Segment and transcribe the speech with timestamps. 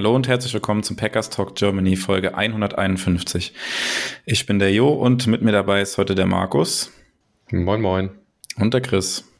[0.00, 3.52] Hallo und herzlich willkommen zum Packers Talk Germany Folge 151.
[4.24, 6.90] Ich bin der Jo und mit mir dabei ist heute der Markus.
[7.50, 8.08] Moin, moin.
[8.56, 9.30] Und der Chris.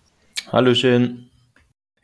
[0.52, 1.30] Hallöchen.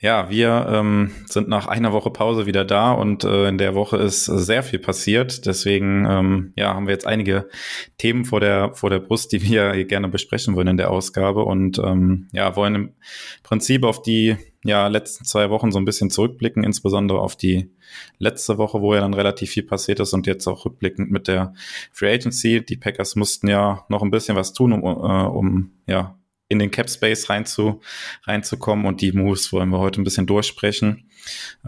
[0.01, 3.99] Ja, wir ähm, sind nach einer Woche Pause wieder da und äh, in der Woche
[3.99, 5.45] ist sehr viel passiert.
[5.45, 7.51] Deswegen ähm, ja, haben wir jetzt einige
[7.99, 11.79] Themen vor der, vor der Brust, die wir gerne besprechen wollen in der Ausgabe und
[11.79, 12.95] ähm, ja, wollen im
[13.43, 17.71] Prinzip auf die ja, letzten zwei Wochen so ein bisschen zurückblicken, insbesondere auf die
[18.19, 21.55] letzte Woche, wo ja dann relativ viel passiert ist und jetzt auch rückblickend mit der
[21.93, 22.65] Free Agency.
[22.65, 26.71] Die Packers mussten ja noch ein bisschen was tun, um, äh, um ja, in den
[26.71, 27.81] Cap Space reinzu,
[28.25, 31.09] reinzukommen und die Moves wollen wir heute ein bisschen durchsprechen.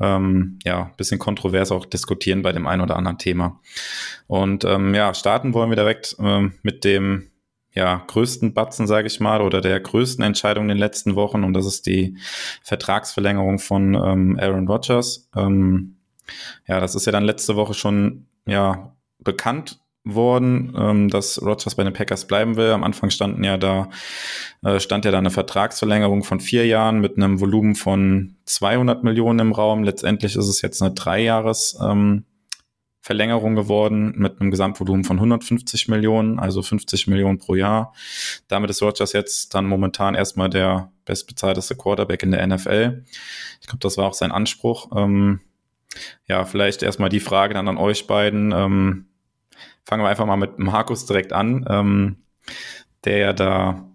[0.01, 3.61] Ähm, ja, ein bisschen kontrovers auch diskutieren bei dem einen oder anderen Thema.
[4.29, 7.28] Und ähm, ja, starten wollen wir direkt ähm, mit dem
[7.79, 11.53] ja, größten Batzen, sage ich mal, oder der größten Entscheidung in den letzten Wochen und
[11.53, 12.19] das ist die
[12.65, 15.29] Vertragsverlängerung von ähm, Aaron Rodgers.
[15.37, 15.99] Ähm,
[16.67, 21.85] ja, das ist ja dann letzte Woche schon ja bekannt worden, ähm, dass Rodgers bei
[21.85, 22.71] den Packers bleiben will.
[22.73, 23.91] Am Anfang standen ja da,
[24.65, 29.39] äh, stand ja da eine Vertragsverlängerung von vier Jahren mit einem Volumen von 200 Millionen
[29.39, 29.85] im Raum.
[29.85, 32.25] Letztendlich ist es jetzt eine Dreijahres ähm,
[33.01, 37.95] Verlängerung geworden mit einem Gesamtvolumen von 150 Millionen, also 50 Millionen pro Jahr.
[38.49, 43.05] Damit ist Rodgers jetzt dann momentan erstmal der bestbezahlteste Quarterback in der NFL.
[43.61, 44.91] Ich glaube, das war auch sein Anspruch.
[44.97, 45.41] Ähm,
[46.27, 48.53] ja, vielleicht erstmal die Frage dann an euch beiden.
[48.53, 49.07] Ähm,
[49.85, 52.17] fangen wir einfach mal mit Markus direkt an, ähm,
[53.05, 53.89] der ja da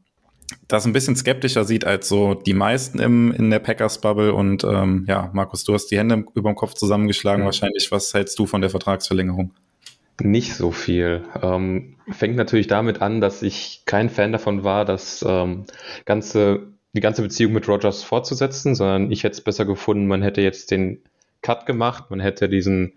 [0.67, 4.34] das ein bisschen skeptischer sieht als so die meisten im, in der Packers-Bubble.
[4.34, 7.46] Und ähm, ja, Markus, du hast die Hände über dem Kopf zusammengeschlagen mhm.
[7.46, 7.91] wahrscheinlich.
[7.91, 9.52] Was hältst du von der Vertragsverlängerung?
[10.22, 11.23] Nicht so viel.
[11.41, 15.66] Ähm, fängt natürlich damit an, dass ich kein Fan davon war, das ähm,
[16.06, 20.41] ganze, die ganze Beziehung mit Rogers fortzusetzen, sondern ich hätte es besser gefunden, man hätte
[20.41, 21.02] jetzt den
[21.41, 22.94] Cut gemacht, man hätte diesen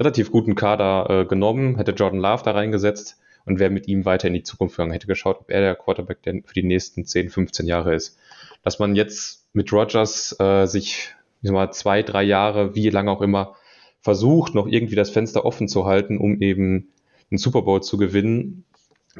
[0.00, 4.28] relativ guten Kader äh, genommen, hätte Jordan Love da reingesetzt und wäre mit ihm weiter
[4.28, 7.30] in die Zukunft gegangen, hätte geschaut, ob er der Quarterback denn für die nächsten 10,
[7.30, 8.18] 15 Jahre ist.
[8.62, 13.10] Dass man jetzt mit Rogers äh, sich ich sag mal, zwei, drei Jahre, wie lange
[13.10, 13.54] auch immer,
[14.00, 16.88] versucht, noch irgendwie das Fenster offen zu halten, um eben
[17.30, 18.64] einen Super Bowl zu gewinnen,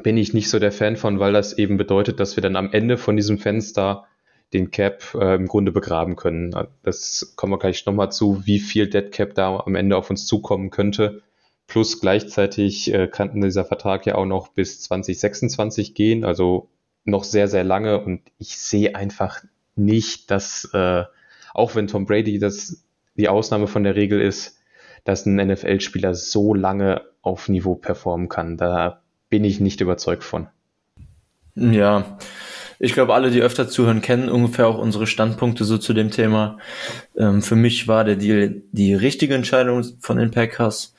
[0.03, 2.71] bin ich nicht so der Fan von, weil das eben bedeutet, dass wir dann am
[2.71, 4.05] Ende von diesem Fenster
[4.53, 6.55] den Cap äh, im Grunde begraben können.
[6.83, 10.25] Das kommen wir gleich nochmal zu, wie viel Dead Cap da am Ende auf uns
[10.25, 11.21] zukommen könnte.
[11.67, 16.69] Plus gleichzeitig äh, kann dieser Vertrag ja auch noch bis 2026 gehen, also
[17.03, 17.99] noch sehr, sehr lange.
[18.01, 19.43] Und ich sehe einfach
[19.75, 21.03] nicht, dass, äh,
[21.53, 22.83] auch wenn Tom Brady das
[23.15, 24.59] die Ausnahme von der Regel ist,
[25.03, 28.57] dass ein NFL-Spieler so lange auf Niveau performen kann.
[28.57, 30.47] Da bin ich nicht überzeugt von.
[31.55, 32.17] Ja,
[32.79, 36.59] ich glaube, alle, die öfter zuhören, kennen ungefähr auch unsere Standpunkte so zu dem Thema.
[37.17, 40.93] Ähm, für mich war der Deal die richtige Entscheidung von den Packers.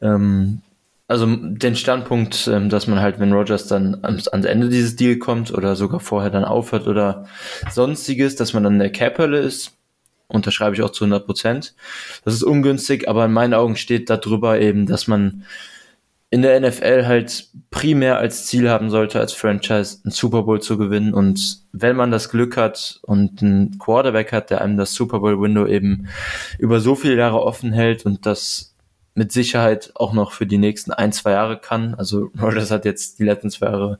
[0.00, 0.62] Ähm,
[1.10, 5.16] also den Standpunkt, ähm, dass man halt, wenn Rogers dann ans, ans, Ende dieses Deal
[5.16, 7.26] kommt oder sogar vorher dann aufhört oder
[7.68, 9.72] sonstiges, dass man dann der Cap-Hölle ist,
[10.28, 11.74] unterschreibe ich auch zu 100 Prozent.
[12.24, 15.44] Das ist ungünstig, aber in meinen Augen steht darüber eben, dass man
[16.30, 20.78] in der NFL halt primär als Ziel haben sollte, als Franchise einen Super Bowl zu
[20.78, 21.12] gewinnen.
[21.12, 25.40] Und wenn man das Glück hat und einen Quarterback hat, der einem das Super Bowl
[25.40, 26.06] Window eben
[26.60, 28.69] über so viele Jahre offen hält und das
[29.20, 31.94] mit Sicherheit auch noch für die nächsten ein, zwei Jahre kann.
[31.94, 33.98] Also Rogers hat jetzt die letzten zwei Jahre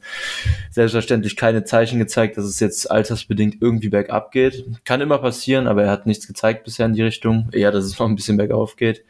[0.70, 4.64] selbstverständlich keine Zeichen gezeigt, dass es jetzt altersbedingt irgendwie bergab geht.
[4.86, 7.50] Kann immer passieren, aber er hat nichts gezeigt bisher in die Richtung.
[7.52, 9.04] Eher, dass es noch ein bisschen bergauf geht.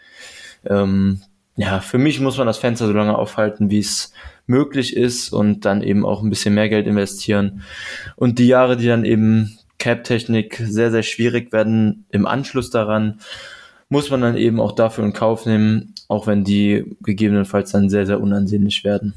[0.69, 1.21] Ähm,
[1.55, 4.13] ja, für mich muss man das Fenster so lange aufhalten, wie es
[4.49, 7.63] möglich ist und dann eben auch ein bisschen mehr Geld investieren.
[8.17, 13.21] Und die Jahre, die dann eben Cap-Technik sehr, sehr schwierig werden im Anschluss daran,
[13.91, 18.05] muss man dann eben auch dafür in Kauf nehmen, auch wenn die gegebenenfalls dann sehr,
[18.05, 19.15] sehr unansehnlich werden.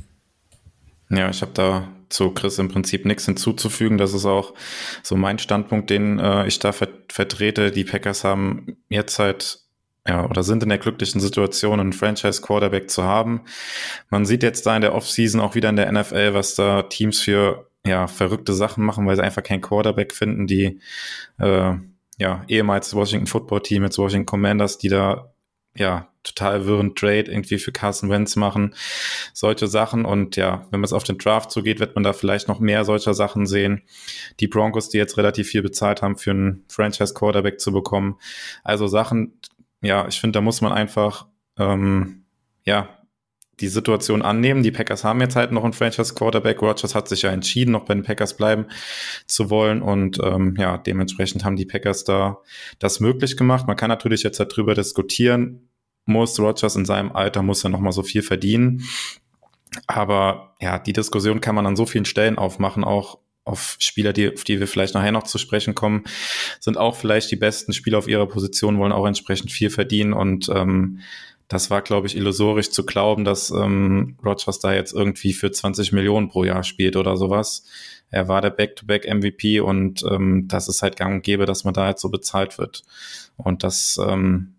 [1.10, 3.98] Ja, ich habe da zu Chris im Prinzip nichts hinzuzufügen.
[3.98, 4.54] Das ist auch
[5.02, 7.72] so mein Standpunkt, den äh, ich da ver vertrete.
[7.72, 9.60] Die Packers haben jetzt halt
[10.08, 13.42] ja, oder sind in der glücklichen Situation, einen Franchise-Quarterback zu haben.
[14.10, 17.22] Man sieht jetzt da in der Offseason auch wieder in der NFL, was da Teams
[17.22, 20.80] für ja, verrückte Sachen machen, weil sie einfach keinen Quarterback finden, die
[21.40, 21.74] äh,
[22.20, 25.34] ja, ehemals Washington Football Team, jetzt Washington Commanders, die da
[25.76, 28.76] ja total wirren Trade irgendwie für Carson Wentz machen.
[29.34, 30.06] Solche Sachen.
[30.06, 32.86] Und ja, wenn man es auf den Draft zugeht, wird man da vielleicht noch mehr
[32.86, 33.84] solcher Sachen sehen.
[34.40, 38.18] Die Broncos, die jetzt relativ viel bezahlt haben, für einen Franchise-Quarterback zu bekommen.
[38.64, 39.40] Also Sachen,
[39.82, 41.28] ja, ich finde, da muss man einfach,
[41.58, 42.24] ähm,
[42.66, 42.90] ja,
[43.60, 44.64] die Situation annehmen.
[44.64, 46.62] Die Packers haben jetzt halt noch einen Franchise Quarterback.
[46.62, 48.66] Rogers hat sich ja entschieden, noch bei den Packers bleiben
[49.28, 52.40] zu wollen und ähm, ja, dementsprechend haben die Packers da
[52.80, 53.68] das möglich gemacht.
[53.68, 55.70] Man kann natürlich jetzt darüber diskutieren,
[56.06, 58.84] muss Rogers in seinem Alter, muss er noch mal so viel verdienen.
[59.88, 64.32] Aber ja, die Diskussion kann man an so vielen Stellen aufmachen, auch auf Spieler, die,
[64.34, 66.04] auf die wir vielleicht nachher noch zu sprechen kommen,
[66.60, 70.50] sind auch vielleicht die besten Spieler auf ihrer Position, wollen auch entsprechend viel verdienen und
[70.50, 71.00] ähm,
[71.50, 75.92] das war, glaube ich, illusorisch zu glauben, dass ähm, Rogers da jetzt irgendwie für 20
[75.92, 77.66] Millionen pro Jahr spielt oder sowas.
[78.10, 81.90] Er war der Back-to-Back-MVP und ähm, das ist halt gang und gäbe, dass man da
[81.90, 82.84] jetzt so bezahlt wird.
[83.38, 84.53] Und das, ähm,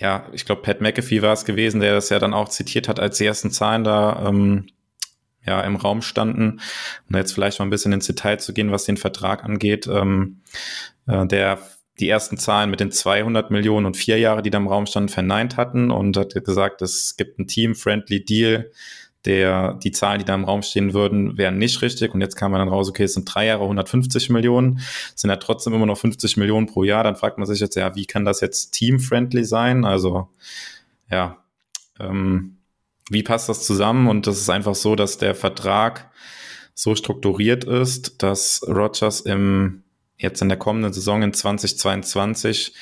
[0.00, 2.98] ja, ich glaube, Pat McAfee war es gewesen, der das ja dann auch zitiert hat,
[2.98, 4.66] als die ersten Zahlen da ähm,
[5.46, 6.60] ja im Raum standen.
[7.08, 9.86] Um jetzt vielleicht mal ein bisschen ins Detail zu gehen, was den Vertrag angeht.
[9.86, 10.40] Ähm,
[11.06, 11.58] äh, der
[11.98, 15.10] die ersten Zahlen mit den 200 Millionen und vier Jahre, die da im Raum standen,
[15.10, 18.70] verneint hatten und hat gesagt, es gibt einen Team-Friendly Deal,
[19.24, 22.14] der, die Zahlen, die da im Raum stehen würden, wären nicht richtig.
[22.14, 24.80] Und jetzt kam man dann raus, okay, es sind drei Jahre 150 Millionen,
[25.14, 27.04] sind ja trotzdem immer noch 50 Millionen pro Jahr.
[27.04, 29.84] Dann fragt man sich jetzt, ja, wie kann das jetzt team-friendly sein?
[29.84, 30.28] Also,
[31.10, 31.36] ja,
[31.98, 32.56] ähm,
[33.10, 34.08] wie passt das zusammen?
[34.08, 36.10] Und das ist einfach so, dass der Vertrag
[36.74, 39.82] so strukturiert ist, dass Rogers im
[40.16, 42.74] jetzt in der kommenden Saison in 2022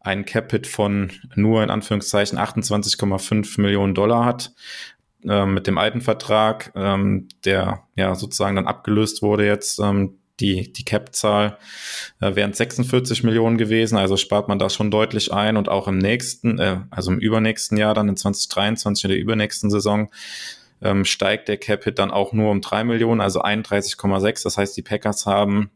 [0.00, 4.52] ein Capit von nur in Anführungszeichen 28,5 Millionen Dollar hat.
[5.28, 10.72] Äh, mit dem alten Vertrag, ähm, der ja sozusagen dann abgelöst wurde jetzt, ähm, die,
[10.72, 11.58] die Cap-Zahl
[12.20, 15.98] äh, wären 46 Millionen gewesen, also spart man da schon deutlich ein und auch im
[15.98, 20.10] nächsten, äh, also im übernächsten Jahr dann in 2023 in der übernächsten Saison
[20.80, 24.44] ähm, steigt der Cap-Hit dann auch nur um drei Millionen, also 31,6.
[24.44, 25.70] Das heißt, die Packers haben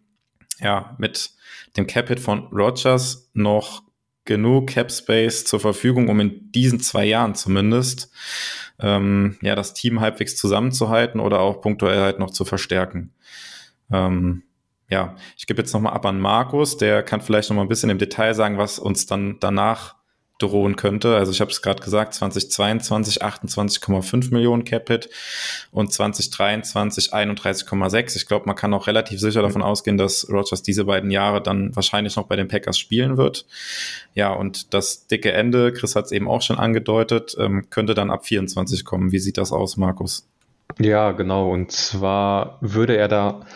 [0.60, 1.32] ja, mit
[1.76, 3.82] dem Cap-Hit von Rogers noch
[4.24, 8.10] genug Cap-Space zur Verfügung, um in diesen zwei Jahren zumindest
[8.78, 13.12] ähm, ja, das Team halbwegs zusammenzuhalten oder auch punktuell halt noch zu verstärken.
[13.90, 14.42] Ähm,
[14.88, 17.98] ja, ich gebe jetzt nochmal ab an Markus, der kann vielleicht nochmal ein bisschen im
[17.98, 19.96] Detail sagen, was uns dann danach
[20.38, 21.17] drohen könnte.
[21.17, 25.08] Also ich habe es gerade gesagt, 2022 28,5 Millionen Capit
[25.70, 28.17] und 2023 31,6.
[28.17, 31.75] Ich glaube, man kann auch relativ sicher davon ausgehen, dass Rogers diese beiden Jahre dann
[31.76, 33.46] wahrscheinlich noch bei den Packers spielen wird.
[34.14, 38.11] Ja, und das dicke Ende, Chris hat es eben auch schon angedeutet, ähm, könnte dann
[38.11, 39.12] ab 24 kommen.
[39.12, 40.26] Wie sieht das aus, Markus?
[40.79, 41.50] Ja, genau.
[41.50, 43.46] Und zwar würde er da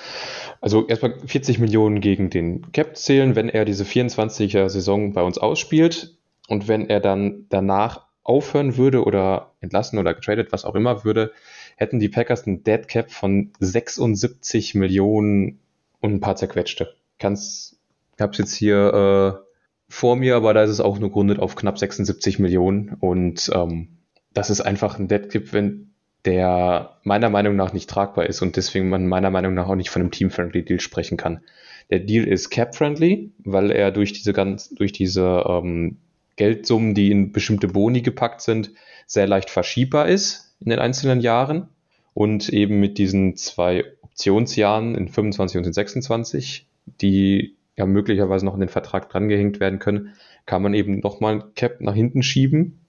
[0.60, 5.38] also erstmal 40 Millionen gegen den Cap zählen, wenn er diese 24er Saison bei uns
[5.38, 6.16] ausspielt.
[6.48, 11.32] Und wenn er dann danach aufhören würde oder entlassen oder getradet, was auch immer würde,
[11.76, 15.60] hätten die Packers einen Dead Cap von 76 Millionen
[16.00, 16.94] und ein paar zerquetschte.
[17.18, 19.46] Ich hab's jetzt hier äh,
[19.88, 23.88] vor mir, aber da ist es auch nur grundet auf knapp 76 Millionen und ähm,
[24.32, 25.92] das ist einfach ein Dead Cap, wenn
[26.24, 29.90] der meiner Meinung nach nicht tragbar ist und deswegen man meiner Meinung nach auch nicht
[29.90, 31.42] von einem Team-Friendly Deal sprechen kann.
[31.90, 35.98] Der Deal ist Cap-Friendly, weil er durch diese ganz, durch diese ähm,
[36.36, 38.72] Geldsummen, die in bestimmte Boni gepackt sind,
[39.06, 41.68] sehr leicht verschiebbar ist in den einzelnen Jahren.
[42.14, 46.66] Und eben mit diesen zwei Optionsjahren in 25 und in 26,
[47.02, 50.14] die ja möglicherweise noch in den Vertrag drangehängt werden können,
[50.46, 52.80] kann man eben nochmal Cap nach hinten schieben.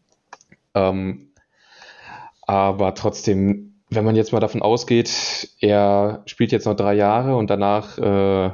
[0.74, 1.32] Ähm,
[2.42, 7.50] aber trotzdem, wenn man jetzt mal davon ausgeht, er spielt jetzt noch drei Jahre und
[7.50, 8.52] danach äh,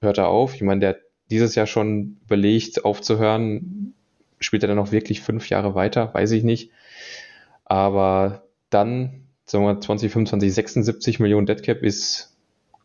[0.00, 0.54] hört er auf.
[0.54, 0.96] Ich meine, der
[1.30, 3.94] dieses Jahr schon überlegt, aufzuhören,
[4.44, 6.12] spielt er dann noch wirklich fünf Jahre weiter?
[6.14, 6.70] Weiß ich nicht.
[7.64, 12.36] Aber dann, sagen wir 2025, 76 Millionen Deadcap ist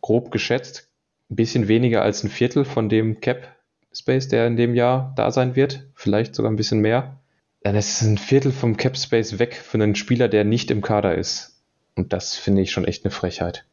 [0.01, 0.89] grob geschätzt
[1.29, 3.55] ein bisschen weniger als ein Viertel von dem Cap
[3.93, 5.87] Space, der in dem Jahr da sein wird.
[5.93, 7.19] Vielleicht sogar ein bisschen mehr.
[7.61, 11.15] Dann ist ein Viertel vom Cap Space weg für einen Spieler, der nicht im Kader
[11.15, 11.61] ist.
[11.95, 13.65] Und das finde ich schon echt eine Frechheit.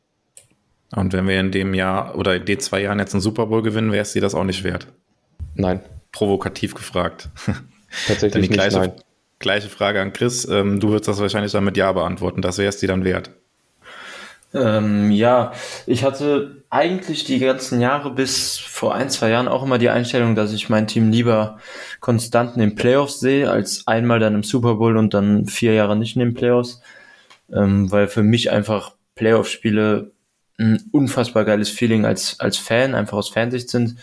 [0.95, 3.63] Und wenn wir in dem Jahr oder in den zwei Jahren jetzt einen Super Bowl
[3.63, 4.89] gewinnen, wäre es dir das auch nicht wert?
[5.55, 5.81] Nein.
[6.13, 7.29] Provokativ gefragt.
[8.07, 9.03] Tatsächlich die gleiche, nicht, nein.
[9.39, 10.47] gleiche Frage an Chris.
[10.49, 12.43] Ähm, du würdest das wahrscheinlich dann mit Ja beantworten.
[12.43, 13.31] Das wäre es dir dann wert.
[14.55, 15.53] Ähm, ja,
[15.87, 20.35] ich hatte eigentlich die ganzen Jahre bis vor ein, zwei Jahren auch immer die Einstellung,
[20.35, 21.59] dass ich mein Team lieber
[22.01, 25.97] konstant in den Playoffs sehe, als einmal dann im Super Bowl und dann vier Jahre
[25.97, 26.81] nicht in den Playoffs.
[27.53, 30.13] Ähm, weil für mich einfach Playoff-Spiele
[30.59, 33.97] ein unfassbar geiles Feeling als, als Fan, einfach aus Fansicht sind.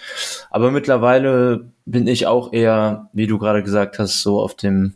[0.52, 4.94] Aber mittlerweile bin ich auch eher, wie du gerade gesagt hast, so auf dem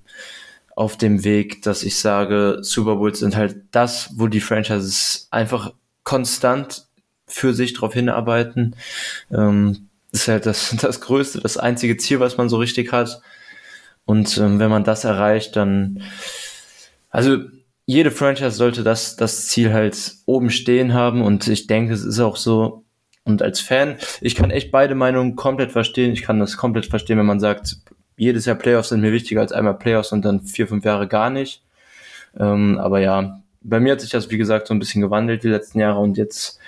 [0.77, 5.74] auf dem Weg, dass ich sage, Super Bowls sind halt das, wo die Franchises einfach
[6.03, 6.86] konstant
[7.25, 8.75] für sich darauf hinarbeiten.
[9.32, 13.22] Ähm, ist halt das, das größte, das einzige Ziel, was man so richtig hat.
[14.06, 16.03] Und ähm, wenn man das erreicht, dann,
[17.10, 17.39] also
[17.88, 21.24] jede Franchise sollte das, das Ziel halt oben stehen haben.
[21.24, 22.86] Und ich denke, es ist auch so,
[23.27, 26.13] und als Fan, ich kann echt beide Meinungen komplett verstehen.
[26.13, 27.77] Ich kann das komplett verstehen, wenn man sagt,
[28.15, 31.29] jedes Jahr Playoffs sind mir wichtiger als einmal Playoffs und dann vier, fünf Jahre gar
[31.29, 31.62] nicht.
[32.39, 35.50] Ähm, aber ja, bei mir hat sich das, wie gesagt, so ein bisschen gewandelt die
[35.50, 36.60] letzten Jahre und jetzt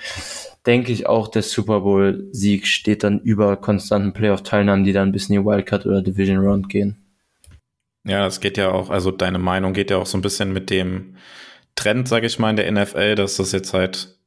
[0.66, 5.36] denke ich auch, der Super Bowl-Sieg steht dann über konstanten Playoff-Teilnahmen, die dann bis in
[5.36, 6.98] die Wildcard oder Division Round gehen.
[8.06, 10.70] Ja, es geht ja auch, also deine Meinung geht ja auch so ein bisschen mit
[10.70, 11.16] dem
[11.76, 14.19] Trend, sage ich mal, in der NFL, dass das jetzt halt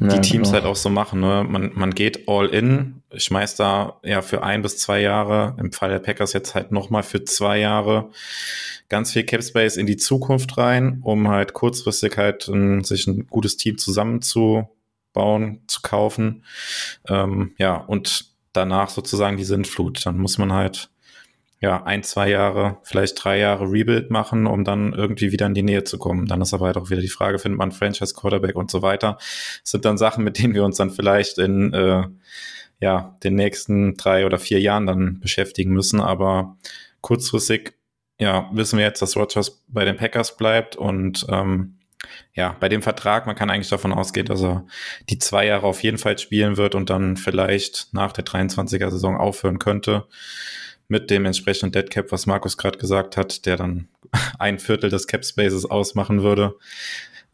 [0.00, 0.52] die ja, Teams genau.
[0.52, 1.20] halt auch so machen.
[1.20, 1.46] Ne?
[1.48, 5.90] Man, man geht all in, schmeißt da ja für ein bis zwei Jahre, im Fall
[5.90, 8.10] der Packers jetzt halt nochmal für zwei Jahre
[8.88, 13.26] ganz viel Cap Space in die Zukunft rein, um halt kurzfristig halt um, sich ein
[13.28, 16.44] gutes Team zusammenzubauen, zu kaufen.
[17.08, 20.04] Ähm, ja, und danach sozusagen die Sintflut.
[20.06, 20.90] Dann muss man halt
[21.64, 25.62] ja, ein, zwei Jahre, vielleicht drei Jahre Rebuild machen, um dann irgendwie wieder in die
[25.62, 26.26] Nähe zu kommen.
[26.26, 29.16] Dann ist aber halt auch wieder die Frage, findet man Franchise Quarterback und so weiter.
[29.16, 32.02] Das sind dann Sachen, mit denen wir uns dann vielleicht in äh,
[32.80, 36.02] ja, den nächsten drei oder vier Jahren dann beschäftigen müssen.
[36.02, 36.58] Aber
[37.00, 37.72] kurzfristig,
[38.18, 41.78] ja, wissen wir jetzt, dass Rogers bei den Packers bleibt und ähm,
[42.34, 44.66] ja, bei dem Vertrag, man kann eigentlich davon ausgehen, dass er
[45.08, 49.16] die zwei Jahre auf jeden Fall spielen wird und dann vielleicht nach der 23er Saison
[49.16, 50.06] aufhören könnte
[50.88, 53.88] mit dem entsprechenden Dead Cap, was Markus gerade gesagt hat, der dann
[54.38, 56.56] ein Viertel des Cap Spaces ausmachen würde.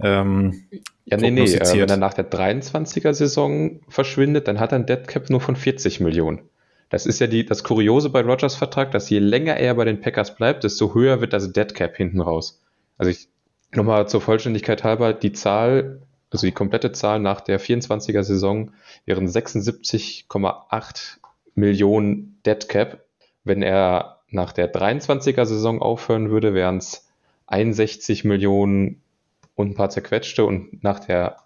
[0.03, 0.65] Ähm,
[1.05, 4.87] ja, nee, nee, äh, wenn er nach der 23er Saison verschwindet, dann hat er ein
[4.87, 6.49] Dead Cap nur von 40 Millionen.
[6.89, 10.01] Das ist ja die, das Kuriose bei Rogers Vertrag, dass je länger er bei den
[10.01, 12.63] Packers bleibt, desto höher wird das Dead Cap hinten raus.
[12.99, 13.29] Also ich,
[13.73, 18.73] nochmal zur Vollständigkeit halber, die Zahl, also die komplette Zahl nach der 24er Saison
[19.05, 21.19] wären 76,8
[21.55, 23.05] Millionen Dead Cap
[23.45, 27.09] wenn er nach der 23er Saison aufhören würde, wären es
[27.47, 29.03] 61 Millionen
[29.55, 31.37] und ein paar zerquetschte und nach der,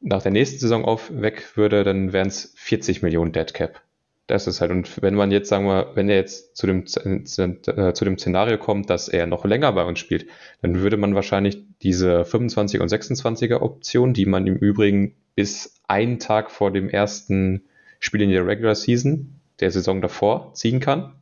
[0.00, 3.80] nach der nächsten Saison auf weg würde, dann wären es 40 Millionen Dead Cap.
[4.26, 7.24] Das ist halt, und wenn man jetzt, sagen wir, wenn er jetzt zu dem, äh,
[7.24, 10.26] zu dem Szenario kommt, dass er noch länger bei uns spielt,
[10.62, 16.18] dann würde man wahrscheinlich diese 25 und 26er Option, die man im Übrigen bis einen
[16.18, 17.64] Tag vor dem ersten
[18.00, 21.12] Spiel in der Regular Season der Saison davor ziehen kann,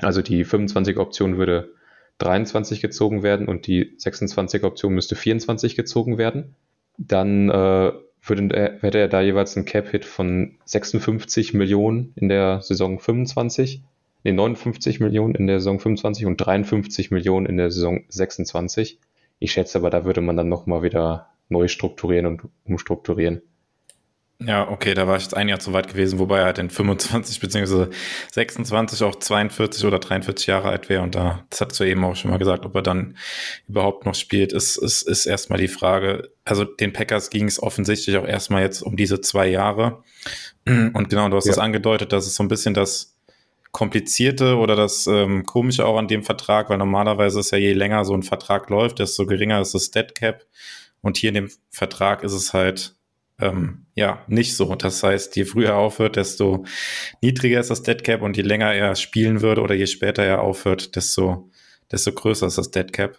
[0.00, 1.74] also die 25er Option würde
[2.18, 6.56] 23 gezogen werden und die 26er Option müsste 24 gezogen werden.
[6.98, 12.98] Dann äh, würde, hätte er da jeweils einen Cap-Hit von 56 Millionen in der Saison
[12.98, 13.82] 25,
[14.24, 18.98] nee, 59 Millionen in der Saison 25 und 53 Millionen in der Saison 26.
[19.38, 23.42] Ich schätze aber, da würde man dann nochmal wieder neu strukturieren und umstrukturieren.
[24.40, 26.70] Ja, okay, da war ich jetzt ein Jahr zu weit gewesen, wobei er halt in
[26.70, 27.88] 25 bzw.
[28.30, 32.14] 26 auch 42 oder 43 Jahre alt wäre und da, das hast du eben auch
[32.14, 33.16] schon mal gesagt, ob er dann
[33.66, 36.30] überhaupt noch spielt, ist, ist, ist erstmal die Frage.
[36.44, 40.04] Also den Packers ging es offensichtlich auch erstmal jetzt um diese zwei Jahre
[40.68, 41.62] und genau, du hast es ja.
[41.62, 43.16] angedeutet, dass es so ein bisschen das
[43.72, 48.04] Komplizierte oder das ähm, Komische auch an dem Vertrag, weil normalerweise ist ja je länger
[48.04, 50.44] so ein Vertrag läuft, desto geringer ist das Dead Cap
[51.00, 52.94] und hier in dem Vertrag ist es halt
[53.40, 54.74] ähm, ja nicht so.
[54.74, 56.64] Das heißt, je früher er aufhört, desto
[57.22, 60.40] niedriger ist das Dead Cap und je länger er spielen würde oder je später er
[60.42, 61.50] aufhört, desto,
[61.90, 63.18] desto größer ist das Dead Cap.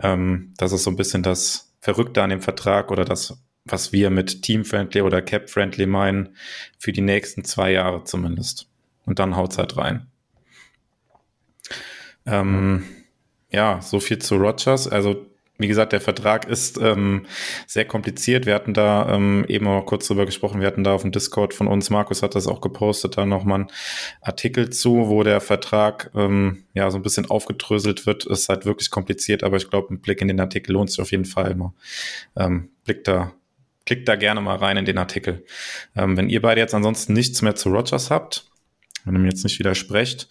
[0.00, 4.10] Ähm, das ist so ein bisschen das Verrückte an dem Vertrag oder das, was wir
[4.10, 6.36] mit Team-Friendly oder Cap-Friendly meinen,
[6.78, 8.68] für die nächsten zwei Jahre zumindest.
[9.04, 10.06] Und dann haut's halt rein.
[12.26, 12.84] Ähm,
[13.50, 14.86] ja, so viel zu Rogers.
[14.88, 15.26] Also
[15.58, 17.26] wie gesagt, der Vertrag ist ähm,
[17.66, 18.46] sehr kompliziert.
[18.46, 20.60] Wir hatten da ähm, eben auch kurz drüber gesprochen.
[20.60, 23.60] Wir hatten da auf dem Discord von uns, Markus hat das auch gepostet, da nochmal
[23.60, 23.70] einen
[24.20, 28.24] Artikel zu, wo der Vertrag ähm, ja so ein bisschen aufgedröselt wird.
[28.24, 31.10] Ist halt wirklich kompliziert, aber ich glaube, ein Blick in den Artikel lohnt sich auf
[31.10, 31.74] jeden Fall immer.
[32.36, 33.32] Ähm, Blick da,
[33.84, 35.44] klickt da gerne mal rein in den Artikel.
[35.96, 38.48] Ähm, wenn ihr beide jetzt ansonsten nichts mehr zu Rogers habt,
[39.04, 40.28] wenn ihr mir jetzt nicht widersprecht,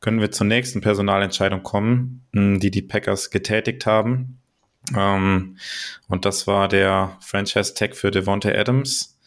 [0.00, 4.38] können wir zur nächsten Personalentscheidung kommen, die die Packers getätigt haben.
[4.96, 5.56] Ähm,
[6.08, 9.18] und das war der Franchise-Tag für Devontae Adams.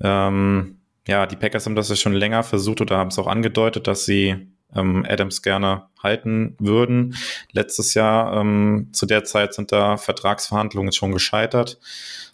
[0.00, 3.86] Ähm, ja, die Packers haben das ja schon länger versucht oder haben es auch angedeutet,
[3.86, 7.16] dass sie ähm, Adams gerne halten würden.
[7.52, 11.78] Letztes Jahr ähm, zu der Zeit sind da Vertragsverhandlungen schon gescheitert,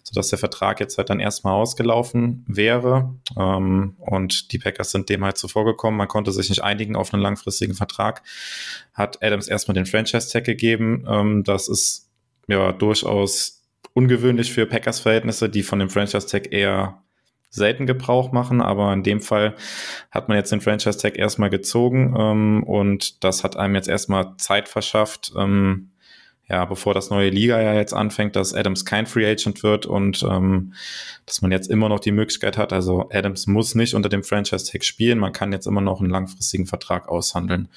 [0.03, 3.13] sodass der Vertrag jetzt halt dann erstmal ausgelaufen wäre.
[3.37, 5.97] Ähm, und die Packers sind dem halt zuvor gekommen.
[5.97, 8.23] Man konnte sich nicht einigen auf einen langfristigen Vertrag.
[8.93, 11.05] Hat Adams erstmal den Franchise-Tag gegeben.
[11.07, 12.09] Ähm, das ist
[12.47, 17.03] ja durchaus ungewöhnlich für Packers-Verhältnisse, die von dem Franchise-Tag eher
[17.53, 19.53] selten Gebrauch machen, aber in dem Fall
[20.09, 24.35] hat man jetzt den Franchise Tag erstmal gezogen ähm, und das hat einem jetzt erstmal
[24.37, 25.91] Zeit verschafft, ähm,
[26.49, 30.23] ja, bevor das neue Liga ja jetzt anfängt, dass Adams kein Free Agent wird und
[30.23, 30.73] ähm,
[31.27, 34.69] dass man jetzt immer noch die Möglichkeit hat, also Adams muss nicht unter dem Franchise
[34.69, 37.69] Tag spielen, man kann jetzt immer noch einen langfristigen Vertrag aushandeln.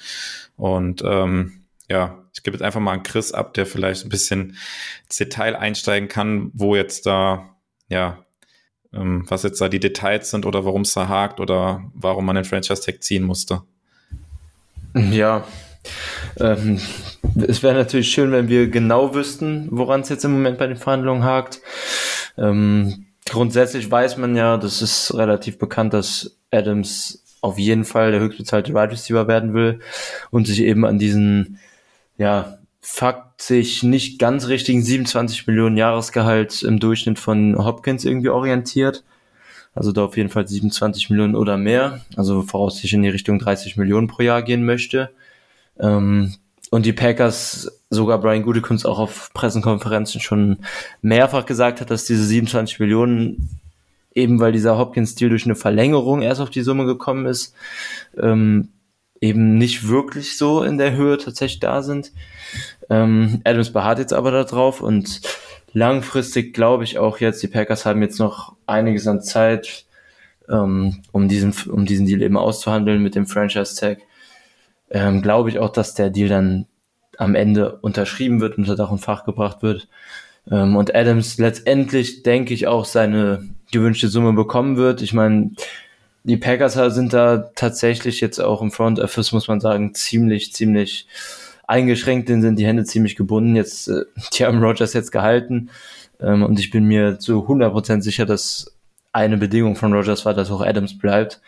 [0.57, 4.57] Und ähm, ja, ich gebe jetzt einfach mal an Chris ab, der vielleicht ein bisschen
[5.05, 7.55] ins Detail einsteigen kann, wo jetzt da
[7.89, 8.25] ja
[8.93, 12.35] ähm, was jetzt da die Details sind oder warum es da hakt oder warum man
[12.35, 13.61] den Franchise-Tag ziehen musste.
[14.93, 15.43] Ja,
[16.39, 16.79] ähm,
[17.47, 20.77] es wäre natürlich schön, wenn wir genau wüssten, woran es jetzt im Moment bei den
[20.77, 21.61] Verhandlungen hakt.
[22.37, 28.21] Ähm, grundsätzlich weiß man ja, das ist relativ bekannt, dass Adams auf jeden Fall der
[28.21, 29.79] höchstbezahlte Wide right Receiver werden will
[30.31, 31.59] und sich eben an diesen
[32.17, 39.03] ja, Fakt sich nicht ganz richtigen 27 Millionen Jahresgehalt im Durchschnitt von Hopkins irgendwie orientiert.
[39.75, 41.99] Also da auf jeden Fall 27 Millionen oder mehr.
[42.15, 45.09] Also voraussichtlich in die Richtung 30 Millionen pro Jahr gehen möchte.
[45.77, 46.33] Ähm,
[46.71, 50.59] und die Packers, sogar Brian Gutekunst auch auf Pressekonferenzen schon
[51.01, 53.49] mehrfach gesagt hat, dass diese 27 Millionen
[54.15, 57.53] eben weil dieser Hopkins-Deal durch eine Verlängerung erst auf die Summe gekommen ist,
[58.17, 58.69] ähm,
[59.21, 62.11] eben nicht wirklich so in der Höhe tatsächlich da sind.
[62.89, 65.21] Ähm, Adams beharrt jetzt aber darauf und
[65.73, 69.85] langfristig glaube ich auch jetzt, die Packers haben jetzt noch einiges an Zeit,
[70.49, 73.99] ähm, um, diesen, um diesen Deal eben auszuhandeln mit dem Franchise-Tag.
[74.89, 76.65] Ähm, glaube ich auch, dass der Deal dann
[77.17, 79.87] am Ende unterschrieben wird, unter Dach und Fach gebracht wird.
[80.49, 85.01] Ähm, und Adams letztendlich, denke ich, auch seine gewünschte Summe bekommen wird.
[85.01, 85.51] Ich meine,
[86.27, 91.07] die Packers sind da tatsächlich jetzt auch im Front Office, muss man sagen, ziemlich, ziemlich
[91.67, 93.55] eingeschränkt, denen sind die Hände ziemlich gebunden.
[93.55, 94.03] Jetzt, äh,
[94.33, 95.69] die haben Rogers jetzt gehalten.
[96.19, 98.75] Ähm, und ich bin mir zu 100% sicher, dass
[99.13, 101.41] eine Bedingung von Rogers war, dass auch Adams bleibt.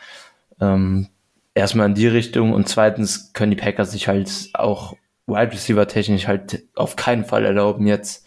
[0.62, 1.10] Ähm,
[1.54, 4.96] erstmal in die Richtung und zweitens können die Packers sich halt auch
[5.28, 8.26] Wide Receiver technisch halt auf keinen Fall erlauben, jetzt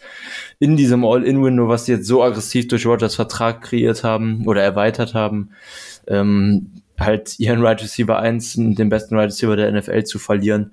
[0.59, 5.13] in diesem All-In-Window, was sie jetzt so aggressiv durch Rogers Vertrag kreiert haben oder erweitert
[5.13, 5.51] haben,
[6.07, 10.71] ähm, halt ihren Wide Receiver 1, den besten Wide Receiver der NFL zu verlieren.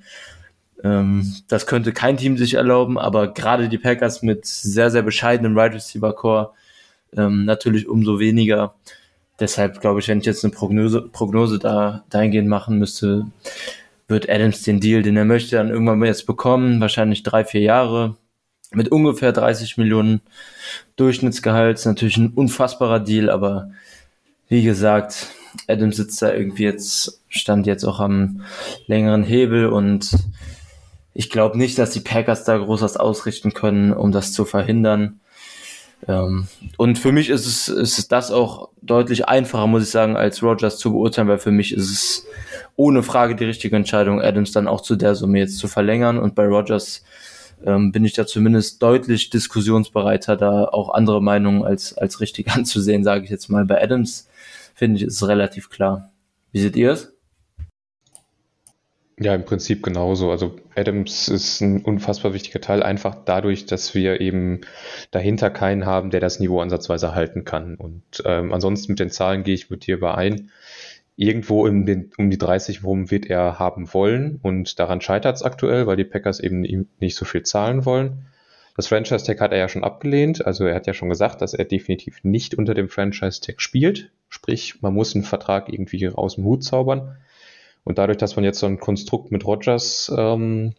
[0.83, 5.57] Ähm, das könnte kein Team sich erlauben, aber gerade die Packers mit sehr, sehr bescheidenem
[5.57, 6.53] Wide Receiver Core
[7.17, 8.75] ähm, natürlich umso weniger.
[9.41, 13.27] Deshalb glaube ich, wenn ich jetzt eine Prognose, Prognose da dahingehend machen müsste,
[14.07, 18.17] wird Adams den Deal, den er möchte, dann irgendwann jetzt bekommen, wahrscheinlich drei, vier Jahre
[18.73, 20.21] mit ungefähr 30 Millionen
[20.97, 21.79] Durchschnittsgehalt.
[21.79, 23.71] Ist natürlich ein unfassbarer Deal, aber
[24.51, 25.29] wie gesagt,
[25.69, 28.43] Adam sitzt da irgendwie jetzt, stand jetzt auch am
[28.87, 30.11] längeren Hebel und
[31.15, 35.21] ich glaube nicht, dass die Packers da groß was ausrichten können, um das zu verhindern.
[36.09, 40.43] Ähm, und für mich ist es, ist das auch deutlich einfacher, muss ich sagen, als
[40.43, 42.27] Rogers zu beurteilen, weil für mich ist es
[42.75, 46.19] ohne Frage die richtige Entscheidung, Adams dann auch zu der Summe jetzt zu verlängern.
[46.19, 47.05] Und bei Rogers
[47.65, 53.05] ähm, bin ich da zumindest deutlich diskussionsbereiter, da auch andere Meinungen als, als richtig anzusehen,
[53.05, 53.65] sage ich jetzt mal.
[53.65, 54.29] Bei Adams
[54.75, 56.11] finde ich, ist relativ klar.
[56.53, 57.13] Wie seht ihr es?
[59.23, 60.31] Ja, im Prinzip genauso.
[60.31, 64.63] Also Adams ist ein unfassbar wichtiger Teil, einfach dadurch, dass wir eben
[65.11, 67.75] dahinter keinen haben, der das Niveau ansatzweise halten kann.
[67.75, 70.51] Und ähm, ansonsten mit den Zahlen gehe ich mit dir überein.
[71.21, 75.43] Irgendwo um, den, um die 30 rum wird er haben wollen und daran scheitert es
[75.43, 78.25] aktuell, weil die Packers eben nicht so viel zahlen wollen.
[78.75, 81.67] Das Franchise-Tag hat er ja schon abgelehnt, also er hat ja schon gesagt, dass er
[81.67, 84.11] definitiv nicht unter dem Franchise-Tag spielt.
[84.31, 87.19] Sprich, man muss einen Vertrag irgendwie aus dem Hut zaubern.
[87.85, 90.73] Und dadurch, dass man jetzt so ein Konstrukt mit Rogers ähm,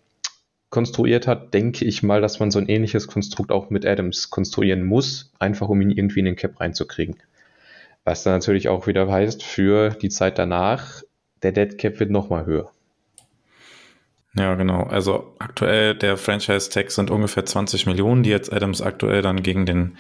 [0.72, 4.86] konstruiert hat, denke ich mal, dass man so ein ähnliches Konstrukt auch mit Adams konstruieren
[4.86, 7.18] muss, einfach um ihn irgendwie in den Cap reinzukriegen.
[8.04, 11.04] Was dann natürlich auch wieder heißt, für die Zeit danach,
[11.44, 12.72] der Dead Cap wird nochmal höher.
[14.34, 14.84] Ja, genau.
[14.84, 19.98] Also aktuell der Franchise-Tag sind ungefähr 20 Millionen, die jetzt Adams aktuell dann gegen den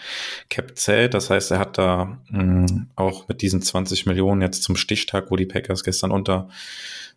[0.49, 1.13] Cap zählt.
[1.13, 5.31] Das heißt, er hat da mh, mm, auch mit diesen 20 Millionen jetzt zum Stichtag,
[5.31, 6.47] wo die Packers gestern unter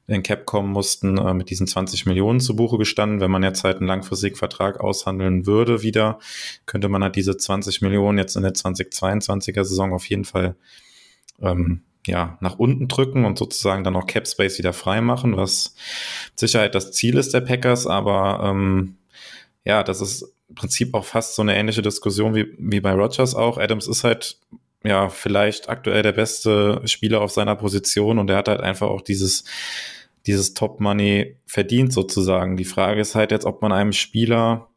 [0.09, 3.20] den Cap kommen mussten, äh, mit diesen 20 Millionen zu Buche gestanden.
[3.20, 6.18] Wenn man jetzt halt einen langfristigen Vertrag aushandeln würde wieder,
[6.66, 10.57] könnte man halt diese 20 Millionen jetzt in der 2022er Saison auf jeden Fall
[11.40, 15.75] ähm, ja, nach unten drücken und sozusagen dann auch Cap Space wieder frei machen, was
[16.31, 18.97] mit Sicherheit das Ziel ist der Packers, aber ähm,
[19.64, 23.35] ja, das ist im Prinzip auch fast so eine ähnliche Diskussion wie, wie bei Rogers
[23.35, 23.57] auch.
[23.59, 24.38] Adams ist halt
[24.85, 29.01] ja vielleicht aktuell der beste Spieler auf seiner Position und er hat halt einfach auch
[29.01, 29.45] dieses
[30.27, 32.57] dieses Top Money verdient sozusagen.
[32.57, 34.69] Die Frage ist halt jetzt, ob man einem Spieler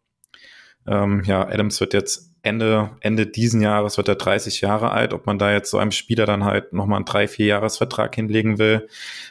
[0.87, 5.25] ähm, ja, Adams wird jetzt Ende, Ende diesen Jahres wird er 30 Jahre alt, ob
[5.25, 8.87] man da jetzt so einem Spieler dann halt nochmal einen drei, vier Jahresvertrag hinlegen will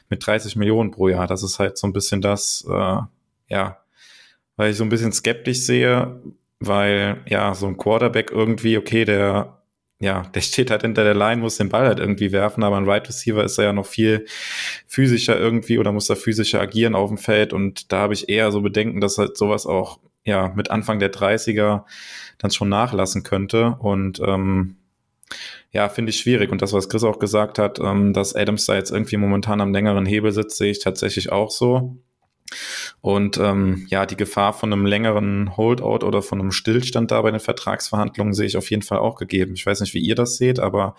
[0.08, 1.26] mit 30 Millionen pro Jahr.
[1.26, 2.98] Das ist halt so ein bisschen das, äh,
[3.48, 3.78] ja,
[4.56, 6.20] weil ich so ein bisschen skeptisch sehe,
[6.60, 9.62] weil ja, so ein Quarterback irgendwie, okay, der,
[10.00, 12.88] ja, der steht halt hinter der Line, muss den Ball halt irgendwie werfen, aber ein
[12.88, 14.26] Right Receiver ist er ja noch viel
[14.86, 18.52] physischer irgendwie oder muss da physischer agieren auf dem Feld und da habe ich eher
[18.52, 21.84] so Bedenken, dass halt sowas auch ja mit Anfang der 30er
[22.38, 23.76] dann schon nachlassen könnte.
[23.78, 24.76] Und ähm,
[25.72, 26.50] ja, finde ich schwierig.
[26.50, 29.72] Und das, was Chris auch gesagt hat, ähm, dass Adams da jetzt irgendwie momentan am
[29.72, 31.96] längeren Hebel sitzt, sehe ich tatsächlich auch so.
[33.00, 37.30] Und ähm, ja, die Gefahr von einem längeren Holdout oder von einem Stillstand da bei
[37.30, 39.54] den Vertragsverhandlungen sehe ich auf jeden Fall auch gegeben.
[39.54, 40.96] Ich weiß nicht, wie ihr das seht, aber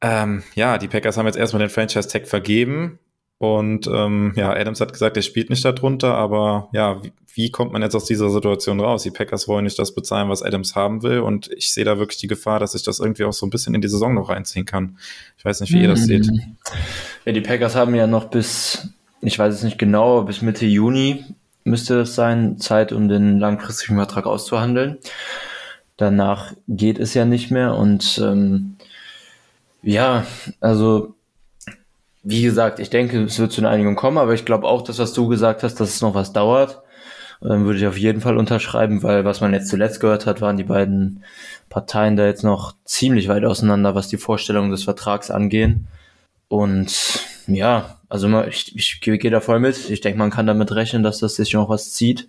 [0.00, 2.98] ähm, ja, die Packers haben jetzt erstmal den Franchise Tag vergeben.
[3.38, 7.72] Und ähm, ja, Adams hat gesagt, er spielt nicht darunter, aber ja, wie, wie kommt
[7.72, 9.04] man jetzt aus dieser Situation raus?
[9.04, 11.20] Die Packers wollen nicht das bezahlen, was Adams haben will.
[11.20, 13.76] Und ich sehe da wirklich die Gefahr, dass sich das irgendwie auch so ein bisschen
[13.76, 14.98] in die Saison noch reinziehen kann.
[15.38, 16.26] Ich weiß nicht, wie ihr das seht.
[16.26, 16.56] Mhm.
[17.24, 18.88] Ja, die Packers haben ja noch bis,
[19.20, 21.24] ich weiß es nicht genau, bis Mitte Juni
[21.62, 24.98] müsste es sein, Zeit, um den langfristigen Vertrag auszuhandeln.
[25.96, 28.76] Danach geht es ja nicht mehr und ähm,
[29.82, 30.26] ja,
[30.60, 31.14] also
[32.28, 34.98] wie gesagt, ich denke, es wird zu einer Einigung kommen, aber ich glaube auch, dass
[34.98, 36.82] was du gesagt hast, dass es noch was dauert.
[37.42, 40.56] Ähm, würde ich auf jeden Fall unterschreiben, weil was man jetzt zuletzt gehört hat, waren
[40.56, 41.24] die beiden
[41.70, 45.86] Parteien da jetzt noch ziemlich weit auseinander, was die Vorstellung des Vertrags angehen.
[46.48, 49.88] Und ja, also ich, ich gehe da voll mit.
[49.88, 52.28] Ich denke, man kann damit rechnen, dass das sich noch was zieht.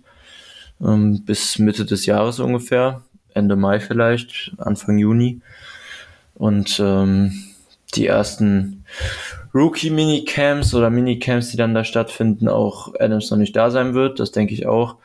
[0.80, 3.02] Ähm, bis Mitte des Jahres ungefähr.
[3.34, 5.40] Ende Mai vielleicht, Anfang Juni.
[6.34, 7.32] Und ähm,
[7.94, 8.84] die ersten
[9.54, 14.20] Rookie-Minicamps oder Minicamps, die dann da stattfinden, auch Adams noch nicht da sein wird.
[14.20, 14.96] Das denke ich auch.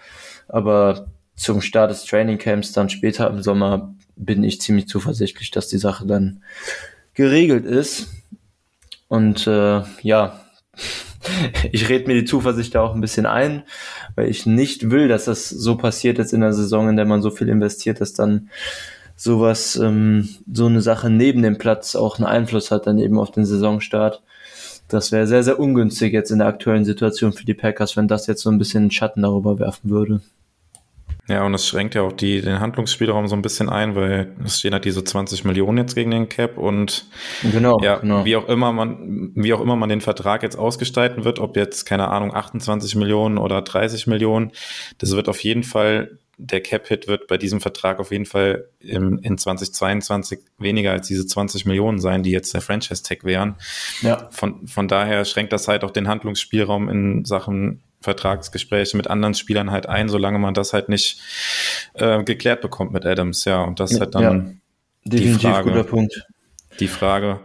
[0.48, 5.78] Aber zum Start des Trainingcamps dann später im Sommer bin ich ziemlich zuversichtlich, dass die
[5.78, 6.42] Sache dann
[7.14, 8.08] geregelt ist.
[9.08, 10.42] Und äh, ja,
[11.72, 13.64] ich rede mir die Zuversicht da auch ein bisschen ein,
[14.16, 17.22] weil ich nicht will, dass das so passiert jetzt in der Saison, in der man
[17.22, 18.50] so viel investiert, dass dann
[19.16, 23.32] sowas, ähm, so eine Sache neben dem Platz auch einen Einfluss hat dann eben auf
[23.32, 24.22] den Saisonstart.
[24.88, 28.28] Das wäre sehr, sehr ungünstig jetzt in der aktuellen Situation für die Packers, wenn das
[28.28, 30.22] jetzt so ein bisschen Schatten darüber werfen würde.
[31.28, 34.60] Ja, und es schränkt ja auch die, den Handlungsspielraum so ein bisschen ein, weil es
[34.60, 37.08] stehen halt diese 20 Millionen jetzt gegen den Cap und
[37.52, 38.26] genau, ja, genau.
[38.26, 41.86] wie auch immer man, wie auch immer man den Vertrag jetzt ausgestalten wird, ob jetzt,
[41.86, 44.52] keine Ahnung, 28 Millionen oder 30 Millionen,
[45.00, 49.20] das wird auf jeden Fall der Cap-Hit wird bei diesem Vertrag auf jeden Fall im,
[49.20, 53.56] in 2022 weniger als diese 20 Millionen sein, die jetzt der Franchise-Tag wären.
[54.02, 54.30] Ja.
[54.32, 59.72] Von, von daher schränkt das halt auch den Handlungsspielraum in Sachen Vertragsgespräche mit anderen Spielern
[59.72, 61.20] halt ein, solange man das halt nicht
[61.96, 63.46] äh, geklärt bekommt mit Adams.
[63.46, 64.62] Ja, und das ist halt dann
[65.04, 65.72] ja, die Frage.
[65.72, 66.28] Guter Punkt.
[66.80, 67.40] Die Frage.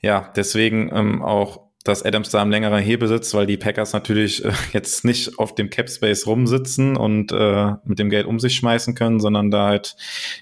[0.00, 4.44] Ja, deswegen ähm, auch dass Adams da am längeren Hebel sitzt, weil die Packers natürlich
[4.44, 8.56] äh, jetzt nicht auf dem Cap Space rumsitzen und äh, mit dem Geld um sich
[8.56, 9.96] schmeißen können, sondern da halt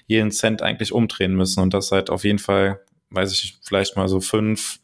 [0.07, 4.07] jeden Cent eigentlich umdrehen müssen und das halt auf jeden Fall, weiß ich, vielleicht mal
[4.07, 4.79] so fünf,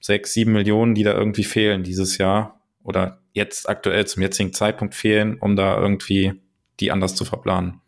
[0.00, 4.94] sechs, sieben Millionen, die da irgendwie fehlen dieses Jahr oder jetzt aktuell zum jetzigen Zeitpunkt
[4.94, 6.40] fehlen, um da irgendwie
[6.80, 7.80] die anders zu verplanen.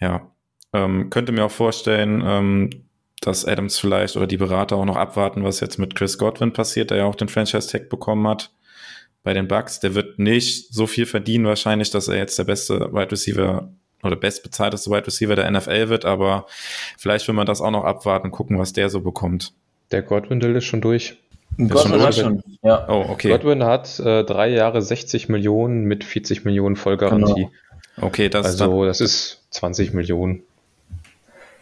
[0.00, 0.32] Ja,
[0.72, 2.87] ähm, könnte mir auch vorstellen, ähm,
[3.28, 6.90] dass Adams vielleicht oder die Berater auch noch abwarten, was jetzt mit Chris Godwin passiert,
[6.90, 8.50] der ja auch den Franchise-Tag bekommen hat
[9.22, 9.80] bei den Bucks.
[9.80, 13.68] Der wird nicht so viel verdienen wahrscheinlich, dass er jetzt der beste Wide Receiver
[14.02, 16.46] oder bestbezahlteste Wide Receiver der NFL wird, aber
[16.96, 19.52] vielleicht will man das auch noch abwarten, gucken, was der so bekommt.
[19.90, 21.16] Der Godwin-Deal ist schon durch.
[21.58, 22.88] Godwin hat schon, ja.
[22.88, 23.30] Oh, okay.
[23.30, 27.48] Godwin hat äh, drei Jahre 60 Millionen mit 40 Millionen Vollgarantie.
[27.96, 28.06] Genau.
[28.06, 30.44] Okay, das also, das ist 20 Millionen.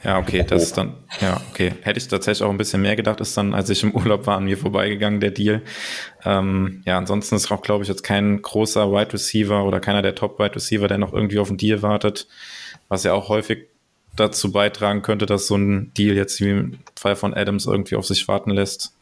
[0.05, 1.73] Ja, okay, das ist dann, ja, okay.
[1.83, 4.37] Hätte ich tatsächlich auch ein bisschen mehr gedacht, ist dann, als ich im Urlaub war,
[4.37, 5.63] an mir vorbeigegangen, der Deal.
[6.25, 10.15] Ähm, ja, ansonsten ist auch, glaube ich, jetzt kein großer Wide Receiver oder keiner der
[10.15, 12.29] Top-Wide Receiver, der noch irgendwie auf einen Deal wartet,
[12.89, 13.67] was ja auch häufig
[14.15, 18.07] dazu beitragen könnte, dass so ein Deal jetzt wie im Fall von Adams irgendwie auf
[18.07, 18.97] sich warten lässt.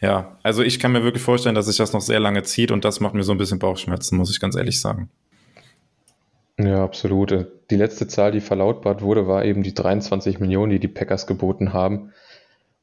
[0.00, 2.84] Ja, also ich kann mir wirklich vorstellen, dass sich das noch sehr lange zieht und
[2.84, 5.10] das macht mir so ein bisschen Bauchschmerzen, muss ich ganz ehrlich sagen.
[6.58, 7.32] Ja, absolut.
[7.32, 11.26] Äh, die letzte Zahl, die verlautbart wurde, war eben die 23 Millionen, die die Packers
[11.26, 12.12] geboten haben.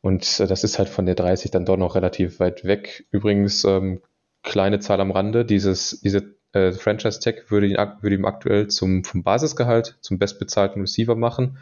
[0.02, 3.06] Und äh, das ist halt von der 30 dann doch noch relativ weit weg.
[3.12, 4.02] Übrigens, ähm,
[4.44, 9.04] kleine Zahl am Rande, dieses, diese äh, Franchise Tag würde ihn, würde ihm aktuell zum,
[9.04, 11.58] vom Basisgehalt zum bestbezahlten Receiver machen.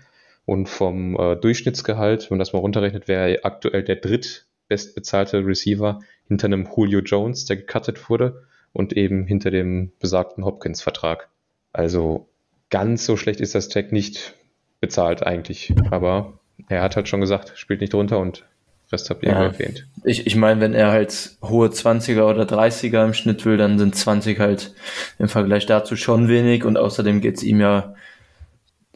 [0.46, 6.02] Und vom äh, Durchschnittsgehalt, wenn man das mal runterrechnet, wäre er aktuell der drittbestbezahlte Receiver
[6.28, 8.44] hinter einem Julio Jones, der gecuttet wurde,
[8.74, 11.31] und eben hinter dem besagten Hopkins-Vertrag.
[11.74, 12.30] Also
[12.70, 14.36] ganz so schlecht ist das Tag nicht
[14.80, 15.74] bezahlt eigentlich.
[15.92, 18.46] Aber er hat halt schon gesagt, spielt nicht drunter und
[18.92, 19.88] Rest habt ihr ja, erwähnt.
[20.04, 23.96] Ich, ich meine, wenn er halt hohe 20er oder 30er im Schnitt will, dann sind
[23.96, 24.74] 20 halt
[25.18, 27.96] im Vergleich dazu schon wenig und außerdem geht es ihm ja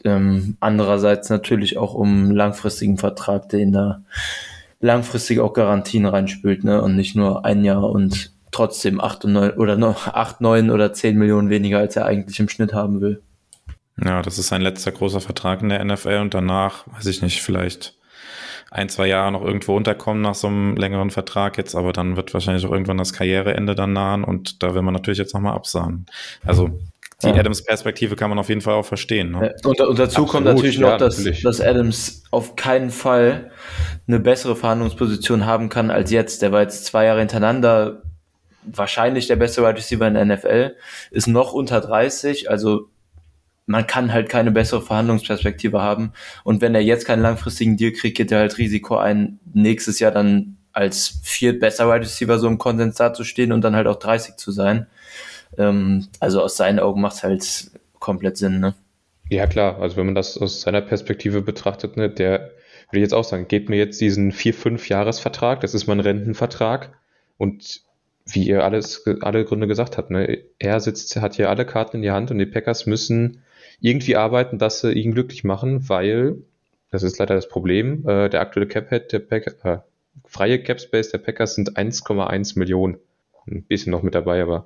[0.03, 4.03] ähm, andererseits natürlich auch um langfristigen Vertrag, der ihn da
[4.81, 6.81] langfristig auch Garantien reinspült, ne?
[6.81, 10.93] Und nicht nur ein Jahr und trotzdem acht und neun oder noch acht, neun oder
[10.93, 13.21] zehn Millionen weniger, als er eigentlich im Schnitt haben will.
[14.03, 17.41] Ja, das ist sein letzter großer Vertrag in der NFL und danach, weiß ich nicht,
[17.41, 17.97] vielleicht
[18.71, 22.33] ein, zwei Jahre noch irgendwo unterkommen nach so einem längeren Vertrag jetzt, aber dann wird
[22.33, 26.05] wahrscheinlich auch irgendwann das Karriereende dann nahen und da will man natürlich jetzt nochmal absahen.
[26.45, 26.71] Also
[27.23, 27.35] die ja.
[27.35, 29.31] Adams-Perspektive kann man auf jeden Fall auch verstehen.
[29.31, 29.55] Ne?
[29.63, 31.43] Und, und, dazu Absolut, kommt natürlich noch, dass, natürlich.
[31.43, 33.51] dass Adams auf keinen Fall
[34.07, 36.41] eine bessere Verhandlungsposition haben kann als jetzt.
[36.41, 38.03] Der war jetzt zwei Jahre hintereinander
[38.65, 40.75] wahrscheinlich der beste Wide Receiver in der NFL,
[41.11, 42.89] ist noch unter 30, also
[43.65, 46.13] man kann halt keine bessere Verhandlungsperspektive haben.
[46.43, 50.11] Und wenn er jetzt keinen langfristigen Deal kriegt, geht er halt Risiko ein, nächstes Jahr
[50.11, 54.35] dann als viert besser Wide Receiver so im Konsens dazustehen und dann halt auch 30
[54.35, 54.87] zu sein.
[55.57, 58.75] Ähm, also aus seinen Augen macht es halt komplett Sinn, ne?
[59.29, 59.79] Ja, klar.
[59.81, 62.51] Also wenn man das aus seiner Perspektive betrachtet, ne, der
[62.89, 65.99] würde ich jetzt auch sagen, gebt mir jetzt diesen vier, fünf Jahresvertrag, das ist mein
[65.99, 66.93] Rentenvertrag
[67.37, 67.81] und
[68.25, 72.01] wie ihr alles, alle Gründe gesagt habt, ne, er sitzt, hat hier alle Karten in
[72.01, 73.43] die Hand und die Packers müssen
[73.79, 76.37] irgendwie arbeiten, dass sie ihn glücklich machen, weil,
[76.91, 79.77] das ist leider das Problem, äh, der aktuelle Cap-Head der Packers, äh,
[80.25, 82.97] freie Cap-Space der Packers sind 1,1 Millionen.
[83.47, 84.65] Ein bisschen noch mit dabei, aber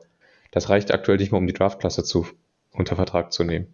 [0.52, 2.28] das reicht aktuell nicht mal, um die Draftklasse zu,
[2.72, 3.68] unter Vertrag zu nehmen.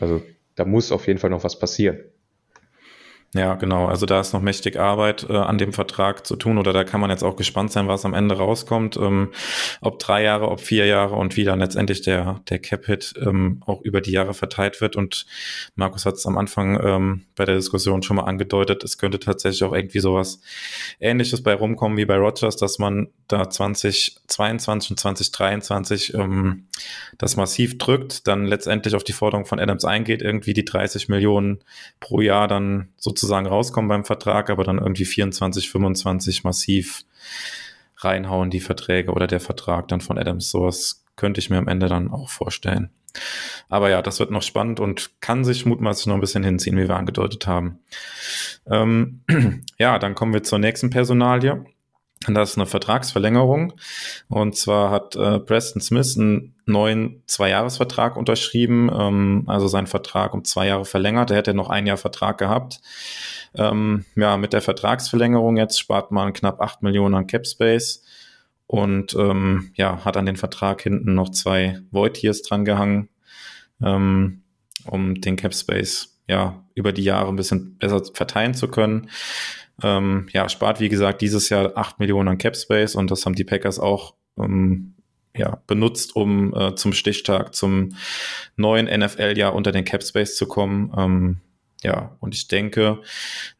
[0.00, 0.22] Also
[0.54, 2.00] da muss auf jeden Fall noch was passieren.
[3.34, 3.86] Ja, genau.
[3.86, 7.00] Also da ist noch mächtig Arbeit äh, an dem Vertrag zu tun oder da kann
[7.00, 8.96] man jetzt auch gespannt sein, was am Ende rauskommt.
[8.96, 9.32] Ähm,
[9.80, 13.82] ob drei Jahre, ob vier Jahre und wie dann letztendlich der, der Cap-Hit ähm, auch
[13.82, 14.94] über die Jahre verteilt wird.
[14.94, 15.26] Und
[15.74, 19.64] Markus hat es am Anfang ähm, bei der Diskussion schon mal angedeutet, es könnte tatsächlich
[19.64, 20.40] auch irgendwie sowas
[21.00, 26.68] ähnliches bei rumkommen wie bei Rogers, dass man da 2022 und 2023 ähm,
[27.18, 31.58] das massiv drückt, dann letztendlich auf die Forderung von Adams eingeht, irgendwie die 30 Millionen
[31.98, 37.04] pro Jahr dann sozusagen sozusagen rauskommen beim Vertrag, aber dann irgendwie 24, 25 massiv
[37.98, 40.50] reinhauen, die Verträge oder der Vertrag dann von Adams.
[40.50, 42.90] Sowas könnte ich mir am Ende dann auch vorstellen.
[43.68, 46.88] Aber ja, das wird noch spannend und kann sich mutmaßlich noch ein bisschen hinziehen, wie
[46.88, 47.78] wir angedeutet haben.
[48.70, 49.22] Ähm,
[49.78, 51.64] ja, dann kommen wir zur nächsten Personalie.
[52.28, 53.74] Das ist eine Vertragsverlängerung.
[54.28, 60.44] Und zwar hat äh, Preston Smith einen neuen Zweijahresvertrag unterschrieben, ähm, also seinen Vertrag um
[60.44, 61.30] zwei Jahre verlängert.
[61.30, 62.80] Er hätte noch ein Jahr Vertrag gehabt.
[63.54, 68.02] Ähm, ja, mit der Vertragsverlängerung jetzt spart man knapp acht Millionen an Cap Space
[68.66, 73.08] und ähm, ja, hat an den Vertrag hinten noch zwei Void Years dran gehangen,
[73.82, 74.42] ähm,
[74.86, 79.10] um den Cap Space ja über die Jahre ein bisschen besser verteilen zu können.
[79.82, 83.34] Ähm, ja, spart wie gesagt dieses Jahr 8 Millionen an Cap Space und das haben
[83.34, 84.94] die Packers auch ähm,
[85.36, 87.96] ja, benutzt, um äh, zum Stichtag, zum
[88.56, 90.92] neuen NFL-Jahr unter den Cap Space zu kommen.
[90.96, 91.40] Ähm,
[91.82, 93.02] ja, und ich denke,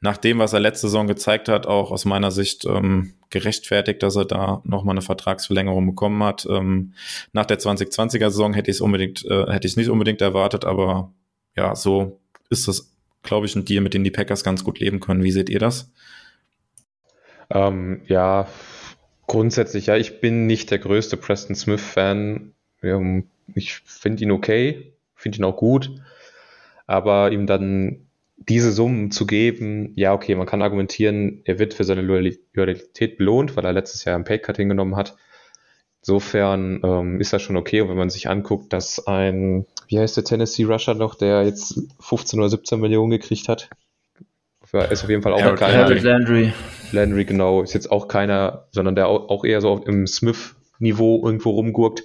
[0.01, 4.17] nach dem, was er letzte Saison gezeigt hat, auch aus meiner Sicht ähm, gerechtfertigt, dass
[4.17, 6.47] er da nochmal eine Vertragsverlängerung bekommen hat.
[6.49, 6.95] Ähm,
[7.33, 10.65] nach der 2020er Saison hätte ich es unbedingt, äh, hätte ich es nicht unbedingt erwartet,
[10.65, 11.13] aber
[11.55, 12.94] ja, so ist das
[13.25, 15.25] glaube ich, ein Deal, mit dem die Packers ganz gut leben können.
[15.25, 15.91] Wie seht ihr das?
[17.51, 18.47] Ähm, ja,
[19.27, 22.53] grundsätzlich, ja, ich bin nicht der größte Preston Smith-Fan.
[22.83, 25.91] Ähm, ich finde ihn okay, finde ihn auch gut,
[26.87, 28.07] aber ihm dann
[28.37, 33.57] diese Summen zu geben, ja, okay, man kann argumentieren, er wird für seine Loyalität belohnt,
[33.57, 35.17] weil er letztes Jahr ein Paycut hingenommen hat.
[36.07, 37.81] Insofern ähm, ist das schon okay.
[37.81, 41.81] Und wenn man sich anguckt, dass ein, wie heißt der Tennessee Rusher noch, der jetzt
[41.99, 43.71] 15 oder 17 Millionen gekriegt hat,
[44.91, 45.85] ist auf jeden Fall auch Eric keiner.
[45.85, 46.53] Eric Landry.
[46.93, 52.03] Landry, genau, ist jetzt auch keiner, sondern der auch eher so im Smith-Niveau irgendwo rumgurkt.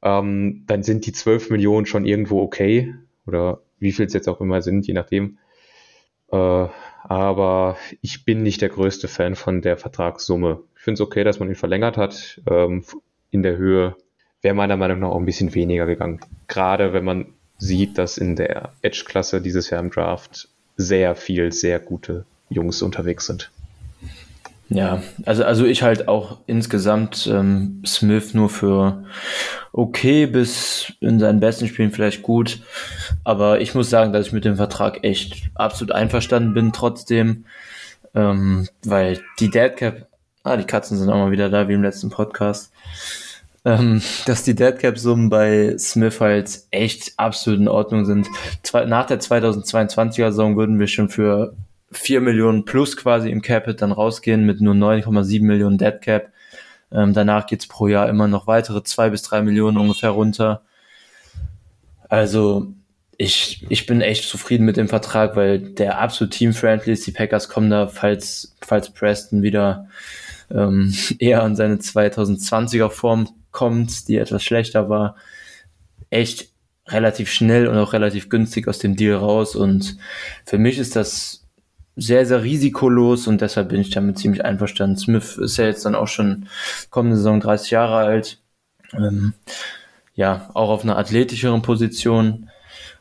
[0.00, 2.94] Ähm, dann sind die 12 Millionen schon irgendwo okay.
[3.26, 5.38] Oder wie viel es jetzt auch immer sind, je nachdem.
[6.30, 6.66] Äh,
[7.04, 10.62] aber ich bin nicht der größte Fan von der Vertragssumme.
[10.82, 12.40] Ich finde es okay, dass man ihn verlängert hat.
[12.50, 12.82] Ähm,
[13.30, 13.94] in der Höhe
[14.40, 16.18] wäre meiner Meinung nach auch ein bisschen weniger gegangen.
[16.48, 21.78] Gerade wenn man sieht, dass in der Edge-Klasse dieses Jahr im Draft sehr viel, sehr
[21.78, 23.52] gute Jungs unterwegs sind.
[24.70, 29.04] Ja, also, also ich halt auch insgesamt ähm, Smith nur für
[29.70, 32.58] okay bis in seinen besten Spielen vielleicht gut.
[33.22, 37.44] Aber ich muss sagen, dass ich mit dem Vertrag echt absolut einverstanden bin trotzdem.
[38.16, 40.08] Ähm, weil die Deadcap,
[40.44, 42.72] ah, die Katzen sind auch mal wieder da, wie im letzten Podcast.
[43.64, 48.28] Ähm, dass die Deadcap-Summen bei Smith halt echt absolut in Ordnung sind.
[48.86, 51.54] Nach der 2022er-Saison würden wir schon für
[51.92, 56.32] 4 Millionen plus quasi im Capit dann rausgehen mit nur 9,7 Millionen Dead Cap.
[56.90, 60.62] Ähm, danach geht's pro Jahr immer noch weitere 2 bis 3 Millionen ungefähr runter.
[62.08, 62.72] Also
[63.16, 67.06] ich, ich bin echt zufrieden mit dem Vertrag, weil der absolut team-friendly ist.
[67.06, 69.88] Die Packers kommen da, falls, falls Preston wieder
[70.52, 75.16] ähm, eher an seine 2020er Form kommt, die etwas schlechter war,
[76.10, 76.48] echt
[76.88, 79.54] relativ schnell und auch relativ günstig aus dem Deal raus.
[79.56, 79.96] Und
[80.44, 81.46] für mich ist das
[81.94, 84.96] sehr, sehr risikolos und deshalb bin ich damit ziemlich einverstanden.
[84.96, 86.48] Smith ist ja jetzt dann auch schon
[86.90, 88.40] kommende Saison 30 Jahre alt.
[88.94, 89.34] Ähm,
[90.14, 92.50] ja, auch auf einer athletischeren Position.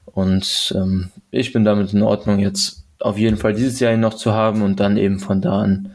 [0.06, 4.14] Und ähm, ich bin damit in Ordnung, jetzt auf jeden Fall dieses Jahr ihn noch
[4.14, 5.94] zu haben und dann eben von da an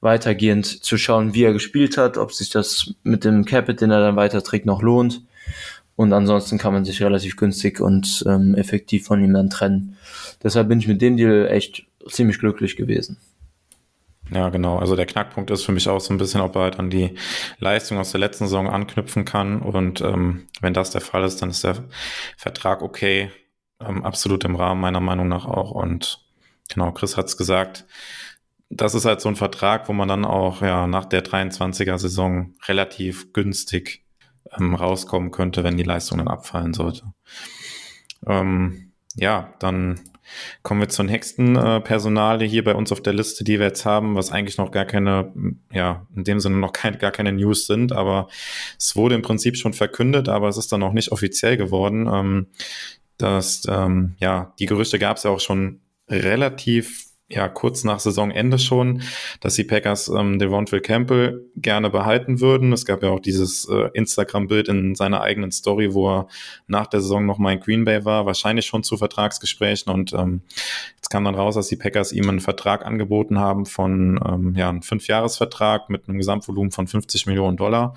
[0.00, 4.00] weitergehend zu schauen, wie er gespielt hat, ob sich das mit dem Capit, den er
[4.00, 5.22] dann weiterträgt, noch lohnt.
[5.96, 9.98] Und ansonsten kann man sich relativ günstig und ähm, effektiv von ihm dann trennen.
[10.42, 13.18] Deshalb bin ich mit dem Deal echt ziemlich glücklich gewesen.
[14.32, 14.78] Ja, genau.
[14.78, 17.14] Also der Knackpunkt ist für mich auch so ein bisschen, ob er halt an die
[17.58, 19.60] Leistung aus der letzten Saison anknüpfen kann.
[19.60, 21.84] Und ähm, wenn das der Fall ist, dann ist der
[22.36, 23.30] Vertrag okay.
[23.80, 25.72] Ähm, absolut im Rahmen meiner Meinung nach auch.
[25.72, 26.24] Und
[26.72, 27.86] genau, Chris hat's gesagt.
[28.70, 32.54] Das ist halt so ein Vertrag, wo man dann auch ja nach der 23er Saison
[32.66, 34.04] relativ günstig
[34.56, 37.12] ähm, rauskommen könnte, wenn die Leistung dann abfallen sollte.
[38.26, 40.00] Ähm, ja, dann
[40.62, 43.84] Kommen wir zur nächsten äh, Personale hier bei uns auf der Liste, die wir jetzt
[43.84, 45.32] haben, was eigentlich noch gar keine,
[45.72, 48.28] ja, in dem Sinne noch kein, gar keine News sind, aber
[48.78, 52.08] es wurde im Prinzip schon verkündet, aber es ist dann noch nicht offiziell geworden.
[52.12, 52.46] Ähm,
[53.18, 58.58] dass, ähm, ja, die Gerüchte gab es ja auch schon relativ ja kurz nach Saisonende
[58.58, 59.02] schon,
[59.40, 62.72] dass die Packers ähm, Devontville Campbell gerne behalten würden.
[62.72, 66.28] Es gab ja auch dieses äh, Instagram-Bild in seiner eigenen Story, wo er
[66.66, 69.92] nach der Saison noch mal in Green Bay war, wahrscheinlich schon zu Vertragsgesprächen.
[69.92, 70.42] Und ähm,
[70.96, 74.68] jetzt kam dann raus, dass die Packers ihm einen Vertrag angeboten haben von ähm, ja,
[74.68, 77.94] einem Fünfjahresvertrag mit einem Gesamtvolumen von 50 Millionen Dollar,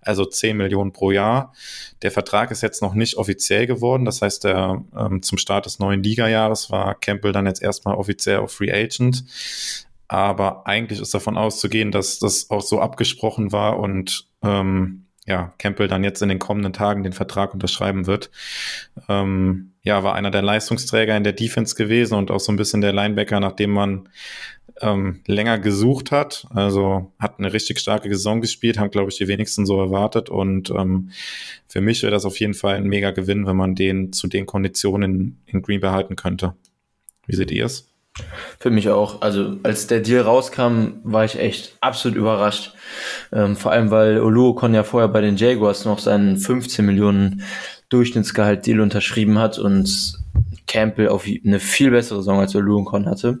[0.00, 1.52] also 10 Millionen pro Jahr.
[2.00, 4.06] Der Vertrag ist jetzt noch nicht offiziell geworden.
[4.06, 8.38] Das heißt, der, ähm, zum Start des neuen Liga-Jahres war Campbell dann jetzt erstmal offiziell
[8.38, 9.24] auf Free Agent.
[10.08, 15.86] Aber eigentlich ist davon auszugehen, dass das auch so abgesprochen war und ähm, ja, Campbell
[15.86, 18.30] dann jetzt in den kommenden Tagen den Vertrag unterschreiben wird.
[19.08, 22.80] Ähm, ja, war einer der Leistungsträger in der Defense gewesen und auch so ein bisschen
[22.80, 24.08] der Linebacker, nachdem man
[24.80, 26.46] ähm, länger gesucht hat.
[26.50, 30.28] Also hat eine richtig starke Saison gespielt, haben, glaube ich, die wenigsten so erwartet.
[30.28, 31.10] Und ähm,
[31.68, 34.46] für mich wäre das auf jeden Fall ein mega Gewinn, wenn man den zu den
[34.46, 36.54] Konditionen in, in Green behalten könnte.
[37.26, 37.89] Wie seht ihr es?
[38.58, 39.22] Für mich auch.
[39.22, 42.74] Also als der Deal rauskam, war ich echt absolut überrascht.
[43.32, 47.42] Ähm, vor allem, weil Oluokon ja vorher bei den Jaguars noch seinen 15 Millionen
[47.88, 50.18] Durchschnittsgehalt Deal unterschrieben hat und
[50.66, 53.40] Campbell auf eine viel bessere Saison als Oluokon hatte.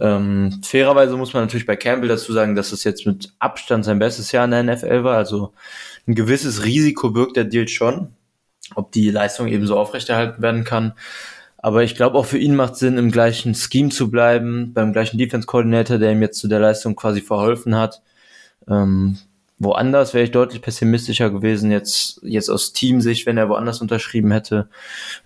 [0.00, 3.98] Ähm, fairerweise muss man natürlich bei Campbell dazu sagen, dass es jetzt mit Abstand sein
[3.98, 5.16] bestes Jahr in der NFL war.
[5.16, 5.52] Also
[6.06, 8.14] ein gewisses Risiko birgt der Deal schon,
[8.74, 10.94] ob die Leistung eben so aufrechterhalten werden kann.
[11.64, 15.16] Aber ich glaube auch für ihn macht Sinn, im gleichen Scheme zu bleiben, beim gleichen
[15.16, 18.02] Defense Coordinator, der ihm jetzt zu der Leistung quasi verholfen hat.
[18.68, 19.16] Ähm,
[19.58, 24.68] woanders wäre ich deutlich pessimistischer gewesen, jetzt, jetzt aus Teamsicht, wenn er woanders unterschrieben hätte,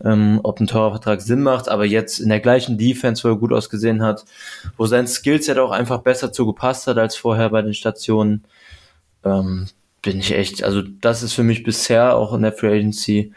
[0.05, 1.68] ähm, ob ein teurer Vertrag Sinn macht.
[1.68, 4.24] Aber jetzt in der gleichen Defense, wo er gut ausgesehen hat,
[4.77, 8.44] wo sein Skillset auch einfach besser zugepasst hat als vorher bei den Stationen,
[9.24, 9.66] ähm,
[10.03, 13.33] bin ich echt, also das ist für mich bisher auch in der Free Agency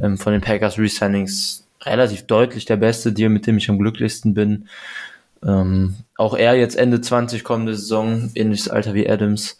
[0.00, 4.34] ähm, von den Packers Resignings relativ deutlich der beste Deal, mit dem ich am glücklichsten
[4.34, 4.68] bin.
[5.44, 9.58] Ähm, auch er jetzt Ende 20 kommende Saison, ähnliches Alter wie Adams.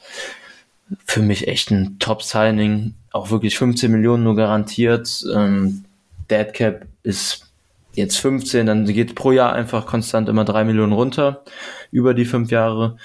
[1.05, 2.95] Für mich echt ein Top-Signing.
[3.13, 5.25] Auch wirklich 15 Millionen nur garantiert.
[5.33, 5.85] Ähm,
[6.31, 7.49] Dead Cap ist
[7.95, 11.43] jetzt 15, dann geht pro Jahr einfach konstant immer 3 Millionen runter
[11.91, 12.97] über die fünf Jahre.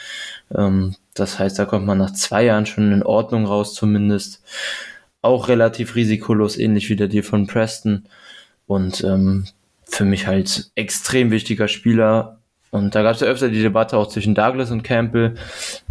[0.53, 4.43] Ähm, das heißt, da kommt man nach zwei Jahren schon in Ordnung raus zumindest.
[5.21, 8.05] Auch relativ risikolos, ähnlich wie der Deal von Preston.
[8.65, 9.45] Und ähm,
[9.85, 12.39] für mich halt extrem wichtiger Spieler.
[12.71, 15.35] Und da gab es ja öfter die Debatte auch zwischen Douglas und Campbell.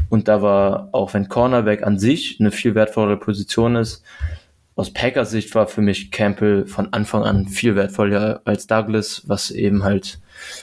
[0.09, 4.03] Und da war, auch wenn Cornerback an sich eine viel wertvollere Position ist,
[4.75, 9.51] aus Packers Sicht war für mich Campbell von Anfang an viel wertvoller als Douglas, was
[9.51, 10.19] eben halt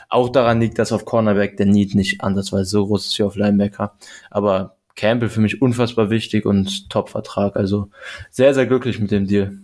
[0.09, 3.35] auch daran liegt, dass auf Cornerback der Need nicht ansatzweise so groß ist wie auf
[3.35, 3.95] Linebacker.
[4.31, 7.55] Aber Campbell für mich unfassbar wichtig und Top-Vertrag.
[7.55, 7.89] Also
[8.31, 9.59] sehr, sehr glücklich mit dem Deal.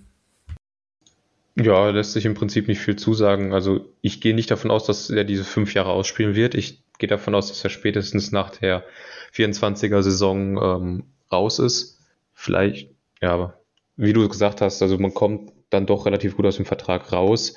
[1.57, 3.53] Ja, lässt sich im Prinzip nicht viel zusagen.
[3.53, 6.53] Also ich gehe nicht davon aus, dass er diese fünf Jahre ausspielen wird.
[6.53, 8.83] Ich gehe davon aus, dass er spätestens nach der
[9.33, 12.01] 24er Saison ähm, raus ist.
[12.33, 12.89] Vielleicht,
[13.21, 13.53] ja,
[13.95, 17.55] wie du gesagt hast, also man kommt dann doch relativ gut aus dem Vertrag raus.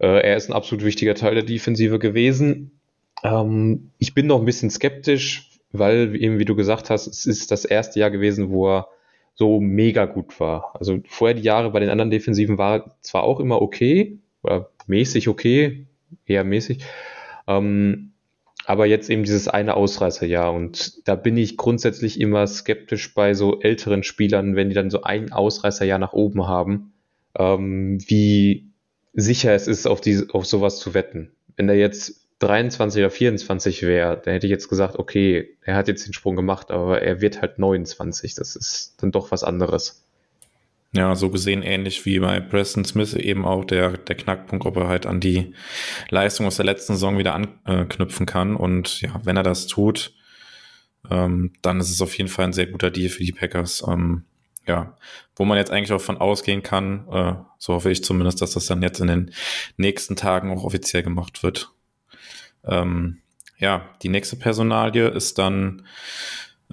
[0.00, 2.80] Äh, er ist ein absolut wichtiger Teil der Defensive gewesen.
[3.22, 7.52] Ähm, ich bin noch ein bisschen skeptisch, weil eben, wie du gesagt hast, es ist
[7.52, 8.88] das erste Jahr gewesen, wo er
[9.36, 10.74] so mega gut war.
[10.78, 15.28] Also vorher die Jahre bei den anderen Defensiven war zwar auch immer okay, oder mäßig
[15.28, 15.86] okay,
[16.24, 16.84] eher mäßig,
[17.46, 18.12] ähm,
[18.64, 23.60] aber jetzt eben dieses eine Ausreißerjahr und da bin ich grundsätzlich immer skeptisch bei so
[23.60, 26.92] älteren Spielern, wenn die dann so ein Ausreißerjahr nach oben haben,
[27.38, 28.72] ähm, wie
[29.12, 31.32] sicher es ist, auf, diese, auf sowas zu wetten.
[31.56, 35.88] Wenn er jetzt 23 oder 24 wäre, dann hätte ich jetzt gesagt, okay, er hat
[35.88, 38.34] jetzt den Sprung gemacht, aber er wird halt 29.
[38.34, 40.06] Das ist dann doch was anderes.
[40.92, 44.88] Ja, so gesehen ähnlich wie bei Preston Smith eben auch der, der Knackpunkt, ob er
[44.88, 45.54] halt an die
[46.08, 48.56] Leistung aus der letzten Saison wieder anknüpfen kann.
[48.56, 50.14] Und ja, wenn er das tut,
[51.10, 53.84] ähm, dann ist es auf jeden Fall ein sehr guter Deal für die Packers.
[53.86, 54.24] Ähm,
[54.66, 54.96] ja,
[55.36, 58.66] wo man jetzt eigentlich auch von ausgehen kann, äh, so hoffe ich zumindest, dass das
[58.66, 59.30] dann jetzt in den
[59.76, 61.70] nächsten Tagen auch offiziell gemacht wird.
[62.66, 63.18] Ähm,
[63.58, 65.86] ja, die nächste Personalie ist dann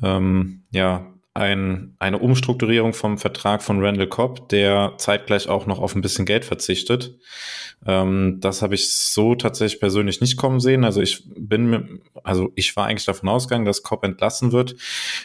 [0.01, 5.95] ähm, ja ein, eine Umstrukturierung vom Vertrag von Randall Cobb, der zeitgleich auch noch auf
[5.95, 7.17] ein bisschen Geld verzichtet.
[7.87, 10.83] Ähm, das habe ich so tatsächlich persönlich nicht kommen sehen.
[10.83, 14.75] Also ich bin, also ich war eigentlich davon ausgegangen, dass Cobb entlassen wird.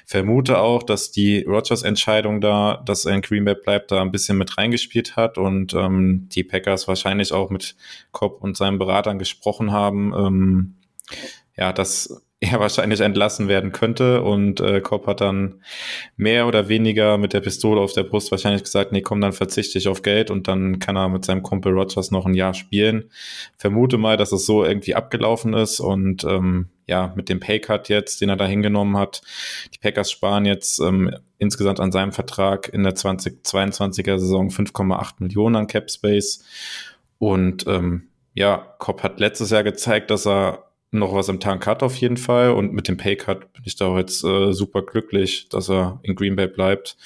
[0.06, 4.38] Vermute auch, dass die Rogers-Entscheidung da, dass er in Green Bay bleibt, da ein bisschen
[4.38, 7.76] mit reingespielt hat und ähm, die Packers wahrscheinlich auch mit
[8.12, 10.14] Cobb und seinen Beratern gesprochen haben.
[10.14, 10.74] Ähm,
[11.54, 14.22] ja, dass er wahrscheinlich entlassen werden könnte.
[14.22, 15.62] Und äh, Kopp hat dann
[16.16, 19.78] mehr oder weniger mit der Pistole auf der Brust wahrscheinlich gesagt, nee, komm, dann verzichte
[19.78, 23.10] ich auf Geld und dann kann er mit seinem Kumpel Rogers noch ein Jahr spielen.
[23.56, 28.20] Vermute mal, dass es so irgendwie abgelaufen ist und ähm, ja, mit dem Paycut jetzt,
[28.20, 29.20] den er da hingenommen hat,
[29.74, 35.56] die Packers sparen jetzt ähm, insgesamt an seinem Vertrag in der 2022er Saison 5,8 Millionen
[35.56, 36.44] an Cap Space.
[37.18, 41.82] Und ähm, ja, Kopp hat letztes Jahr gezeigt, dass er noch was im Tank hat
[41.82, 42.50] auf jeden Fall.
[42.50, 46.14] Und mit dem Paycut bin ich da auch jetzt äh, super glücklich, dass er in
[46.14, 46.96] Green Bay bleibt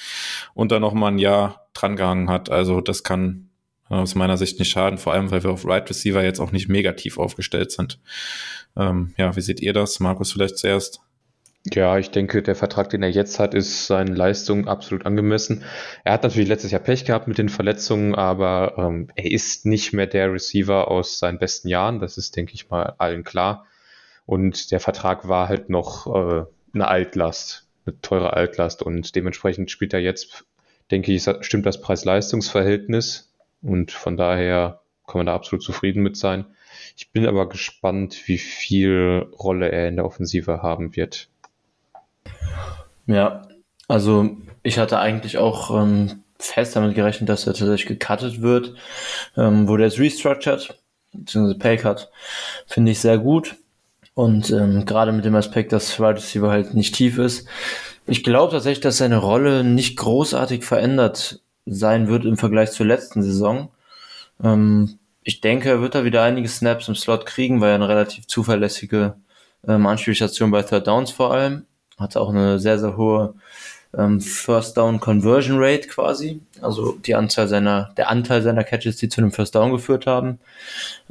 [0.53, 2.49] und da noch mal ein Jahr drangehangen hat.
[2.49, 3.49] Also das kann
[3.89, 6.51] äh, aus meiner Sicht nicht schaden, vor allem weil wir auf Right Receiver jetzt auch
[6.51, 7.99] nicht negativ aufgestellt sind.
[8.77, 9.99] Ähm, ja, wie seht ihr das?
[9.99, 11.01] Markus vielleicht zuerst.
[11.71, 15.63] Ja, ich denke, der Vertrag, den er jetzt hat, ist seinen Leistungen absolut angemessen.
[16.03, 19.93] Er hat natürlich letztes Jahr Pech gehabt mit den Verletzungen, aber ähm, er ist nicht
[19.93, 21.99] mehr der Receiver aus seinen besten Jahren.
[21.99, 23.65] Das ist, denke ich mal, allen klar.
[24.25, 28.81] Und der Vertrag war halt noch äh, eine Altlast, eine teure Altlast.
[28.81, 30.45] Und dementsprechend spielt er jetzt,
[30.91, 33.31] denke ich, stimmt das Preis-Leistungs-Verhältnis.
[33.61, 36.45] Und von daher kann man da absolut zufrieden mit sein.
[36.95, 41.27] Ich bin aber gespannt, wie viel Rolle er in der Offensive haben wird.
[43.05, 43.47] Ja,
[43.87, 48.75] also ich hatte eigentlich auch ähm, fest damit gerechnet, dass er tatsächlich gecuttet wird.
[49.35, 50.79] Ähm, wurde jetzt restructured,
[51.11, 52.09] beziehungsweise Paycut,
[52.67, 53.55] finde ich sehr gut.
[54.15, 57.47] Und ähm, gerade mit dem Aspekt, dass Wide Receiver halt nicht tief ist.
[58.05, 63.23] Ich glaube tatsächlich, dass seine Rolle nicht großartig verändert sein wird im Vergleich zur letzten
[63.23, 63.71] Saison.
[64.43, 67.87] Ähm, ich denke, er wird da wieder einige Snaps im Slot kriegen, weil er eine
[67.87, 69.15] relativ zuverlässige
[69.67, 71.65] ähm, Anspielstation bei Third Downs vor allem.
[71.97, 73.33] Hat auch eine sehr, sehr hohe
[73.97, 76.41] ähm, First Down Conversion Rate quasi.
[76.61, 80.39] Also die Anzahl seiner, der Anteil seiner Catches, die zu einem First Down geführt haben,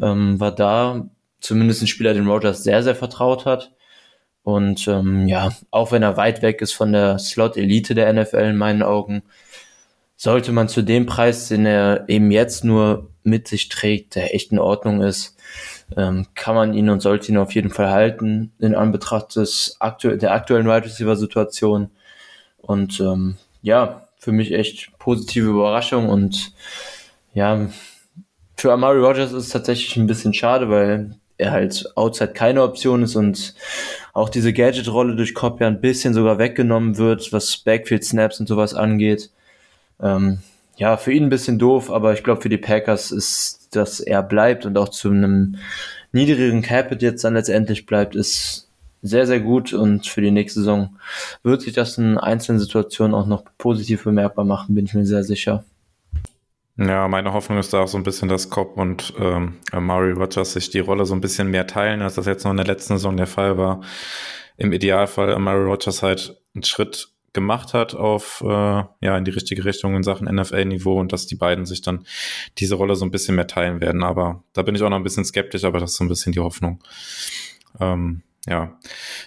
[0.01, 1.07] ähm, war da
[1.43, 3.73] zumindest ein Spieler, den Rogers sehr, sehr vertraut hat.
[4.43, 8.57] Und ähm, ja, auch wenn er weit weg ist von der Slot-Elite der NFL in
[8.57, 9.23] meinen Augen,
[10.17, 14.53] sollte man zu dem Preis, den er eben jetzt nur mit sich trägt, der echt
[14.53, 15.37] in Ordnung ist,
[15.97, 20.17] ähm, kann man ihn und sollte ihn auf jeden Fall halten in Anbetracht des aktu
[20.17, 21.91] der aktuellen Wide Receiver Situation.
[22.59, 26.53] Und ähm, ja, für mich echt positive Überraschung und
[27.35, 27.69] ja,
[28.57, 33.03] für Amari Rogers ist es tatsächlich ein bisschen schade, weil er halt outside keine Option
[33.03, 33.55] ist und
[34.13, 38.75] auch diese Gadget-Rolle durch Cobb ja ein bisschen sogar weggenommen wird, was Backfield-Snaps und sowas
[38.75, 39.31] angeht.
[40.01, 40.39] Ähm,
[40.77, 44.23] ja, für ihn ein bisschen doof, aber ich glaube, für die Packers ist, dass er
[44.23, 45.57] bleibt und auch zu einem
[46.13, 48.69] niedrigeren Capit jetzt dann letztendlich bleibt, ist
[49.03, 50.97] sehr, sehr gut und für die nächste Saison
[51.43, 55.25] wird sich das in einzelnen Situationen auch noch positiv bemerkbar machen, bin ich mir sehr
[55.25, 55.65] sicher.
[56.77, 60.55] Ja, meine Hoffnung ist da auch so ein bisschen, dass Cobb und ähm, Murray Rogers
[60.55, 62.95] sich die Rolle so ein bisschen mehr teilen, als das jetzt noch in der letzten
[62.95, 63.83] Saison der Fall war.
[64.57, 69.65] Im Idealfall Murray Rogers halt einen Schritt gemacht hat auf äh, ja in die richtige
[69.65, 72.05] Richtung in Sachen NFL-Niveau und dass die beiden sich dann
[72.59, 74.03] diese Rolle so ein bisschen mehr teilen werden.
[74.03, 76.33] Aber da bin ich auch noch ein bisschen skeptisch, aber das ist so ein bisschen
[76.33, 76.83] die Hoffnung.
[77.81, 78.79] Ähm, ja.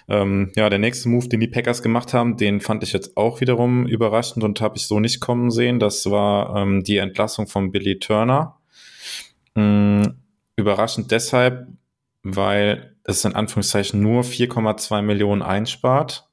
[0.08, 3.40] Ähm, ja, der nächste Move, den die Packers gemacht haben, den fand ich jetzt auch
[3.40, 5.78] wiederum überraschend und habe ich so nicht kommen sehen.
[5.78, 8.58] Das war ähm, die Entlassung von Billy Turner.
[9.54, 10.16] Ähm,
[10.56, 11.68] überraschend deshalb,
[12.22, 16.28] weil es in Anführungszeichen nur 4,2 Millionen einspart.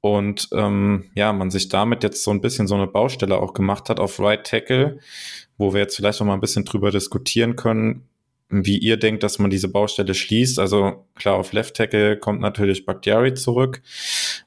[0.00, 3.88] Und ähm, ja, man sich damit jetzt so ein bisschen so eine Baustelle auch gemacht
[3.88, 4.98] hat auf Right Tackle,
[5.56, 8.06] wo wir jetzt vielleicht noch mal ein bisschen drüber diskutieren können,
[8.48, 10.58] wie ihr denkt, dass man diese Baustelle schließt.
[10.58, 13.82] Also klar, auf Left Tackle kommt natürlich Bakhtiari zurück,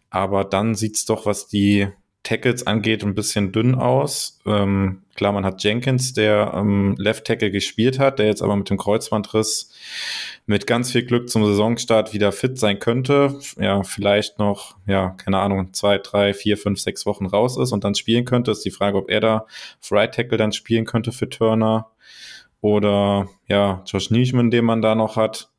[0.10, 1.88] aber dann sieht's doch, was die
[2.28, 4.40] Tackles angeht, ein bisschen dünn aus.
[4.46, 8.70] Ähm, klar, man hat Jenkins, der ähm, Left Tackle gespielt hat, der jetzt aber mit
[8.70, 9.72] dem Kreuzbandriss
[10.46, 13.40] mit ganz viel Glück zum Saisonstart wieder fit sein könnte.
[13.58, 17.86] Ja, vielleicht noch, ja, keine Ahnung, zwei, drei, vier, fünf, sechs Wochen raus ist und
[17.86, 18.52] dann spielen könnte.
[18.52, 19.46] Ist die Frage, ob er da
[19.82, 21.92] auf Right Tackle dann spielen könnte für Turner
[22.62, 25.50] oder ja, Josh Nischman, den man da noch hat,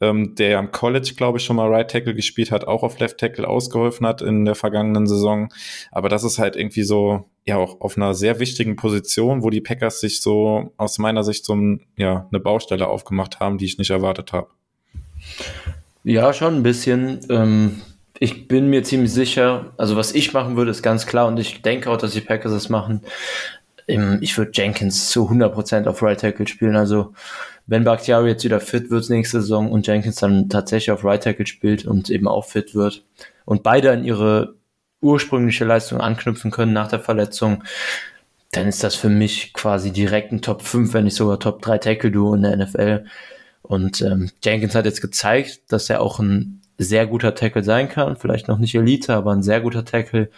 [0.00, 3.18] ähm, der am College, glaube ich, schon mal Right Tackle gespielt hat, auch auf Left
[3.18, 5.52] Tackle ausgeholfen hat in der vergangenen Saison.
[5.90, 9.60] Aber das ist halt irgendwie so, ja, auch auf einer sehr wichtigen Position, wo die
[9.60, 11.56] Packers sich so aus meiner Sicht so
[11.96, 14.48] ja, eine Baustelle aufgemacht haben, die ich nicht erwartet habe.
[16.02, 17.20] Ja, schon ein bisschen.
[17.28, 17.82] Ähm,
[18.18, 21.62] ich bin mir ziemlich sicher, also was ich machen würde, ist ganz klar und ich
[21.62, 23.02] denke auch, dass die Packers das machen
[24.20, 26.76] ich würde Jenkins zu 100% auf Right Tackle spielen.
[26.76, 27.12] Also
[27.66, 31.46] wenn Bakhtiari jetzt wieder fit wird nächste Saison und Jenkins dann tatsächlich auf Right Tackle
[31.46, 33.04] spielt und eben auch fit wird
[33.44, 34.54] und beide an ihre
[35.00, 37.64] ursprüngliche Leistung anknüpfen können nach der Verletzung,
[38.52, 41.78] dann ist das für mich quasi direkt ein Top 5, wenn nicht sogar Top 3
[41.78, 43.04] Tackle-Duo in der NFL.
[43.62, 48.16] Und ähm, Jenkins hat jetzt gezeigt, dass er auch ein sehr guter Tackle sein kann.
[48.16, 50.30] Vielleicht noch nicht Elite, aber ein sehr guter Tackle.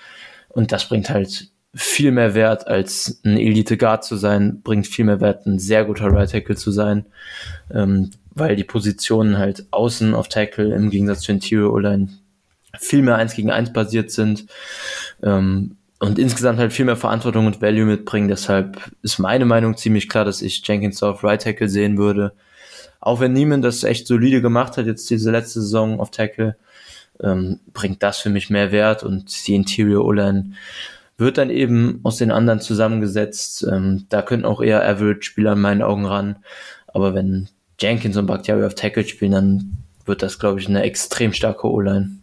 [0.51, 5.07] Und das bringt halt viel mehr Wert als ein Elite Guard zu sein, bringt viel
[5.07, 7.07] mehr Wert, ein sehr guter Right Tackle zu sein,
[7.73, 12.09] ähm, weil die Positionen halt außen auf Tackle im Gegensatz zu Interior O-Line
[12.79, 14.47] viel mehr eins gegen eins basiert sind
[15.23, 18.29] ähm, und insgesamt halt viel mehr Verantwortung und Value mitbringen.
[18.29, 22.33] Deshalb ist meine Meinung ziemlich klar, dass ich Jenkins auf Right Tackle sehen würde.
[23.01, 26.57] Auch wenn Neiman das echt solide gemacht hat, jetzt diese letzte Saison auf Tackle,
[27.23, 30.53] ähm, bringt das für mich mehr Wert und die Interior O-Line
[31.19, 33.67] wird dann eben aus den anderen zusammengesetzt.
[33.71, 36.37] Ähm, da könnten auch eher Average-Spieler in meinen Augen ran.
[36.89, 37.49] Aber wenn
[37.81, 42.23] Jenkins und Bakhtiari auf Tackle spielen, dann wird das, glaube ich, eine extrem starke O-Line.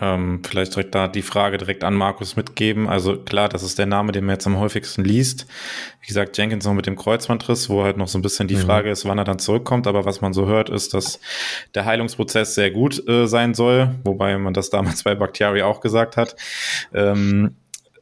[0.00, 2.88] Ähm, vielleicht direkt da die Frage direkt an Markus mitgeben.
[2.88, 5.46] Also klar, das ist der Name, den man jetzt am häufigsten liest.
[6.00, 8.62] Wie gesagt, Jenkins noch mit dem Kreuzbandriss, wo halt noch so ein bisschen die mhm.
[8.62, 9.86] Frage ist, wann er dann zurückkommt.
[9.86, 11.20] Aber was man so hört, ist, dass
[11.76, 16.16] der Heilungsprozess sehr gut äh, sein soll, wobei man das damals bei Bakhtiari auch gesagt
[16.16, 16.34] hat.
[16.92, 17.54] Ähm,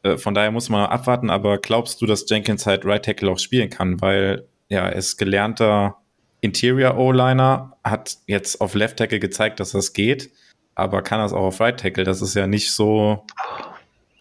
[0.03, 3.39] äh, von daher muss man abwarten, aber glaubst du, dass Jenkins halt Right Tackle auch
[3.39, 3.99] spielen kann?
[4.01, 5.97] Weil ja, er ist gelernter
[6.41, 10.31] Interior O-Liner, hat jetzt auf Left Tackle gezeigt, dass das geht,
[10.75, 12.03] aber kann das auch auf Right Tackle?
[12.03, 13.25] Das ist ja nicht so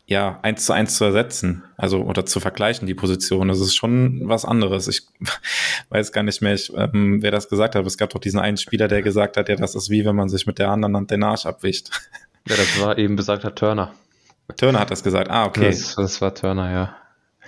[0.07, 3.49] ja, eins zu eins zu ersetzen, also oder zu vergleichen, die Position.
[3.49, 4.89] Das ist schon was anderes.
[4.89, 5.03] Ich
[5.89, 8.41] weiß gar nicht mehr, ich, ähm, wer das gesagt hat, aber es gab doch diesen
[8.41, 10.97] einen Spieler, der gesagt hat, ja, das ist wie wenn man sich mit der anderen
[10.97, 11.91] Hand den Arsch abwischt.
[12.49, 13.95] Ja, das war eben besagter Turner.
[14.57, 15.31] Turner hat das gesagt.
[15.31, 15.67] Ah, okay.
[15.67, 16.97] Das, das war Turner, ja.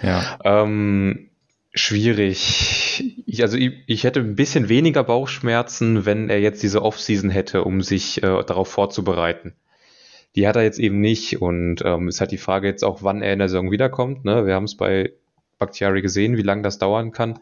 [0.03, 0.39] Ja.
[0.45, 1.31] Ähm,
[1.73, 3.23] schwierig.
[3.27, 7.65] Ich, also ich, ich, hätte ein bisschen weniger Bauchschmerzen, wenn er jetzt diese Offseason hätte,
[7.65, 9.55] um sich äh, darauf vorzubereiten.
[10.37, 13.23] Die hat er jetzt eben nicht und ähm, es hat die Frage jetzt auch, wann
[13.23, 14.25] er in der Saison wiederkommt.
[14.25, 14.47] Ne?
[14.47, 15.13] Wir haben es bei
[15.59, 17.39] Bakhtiari gesehen, wie lange das dauern kann.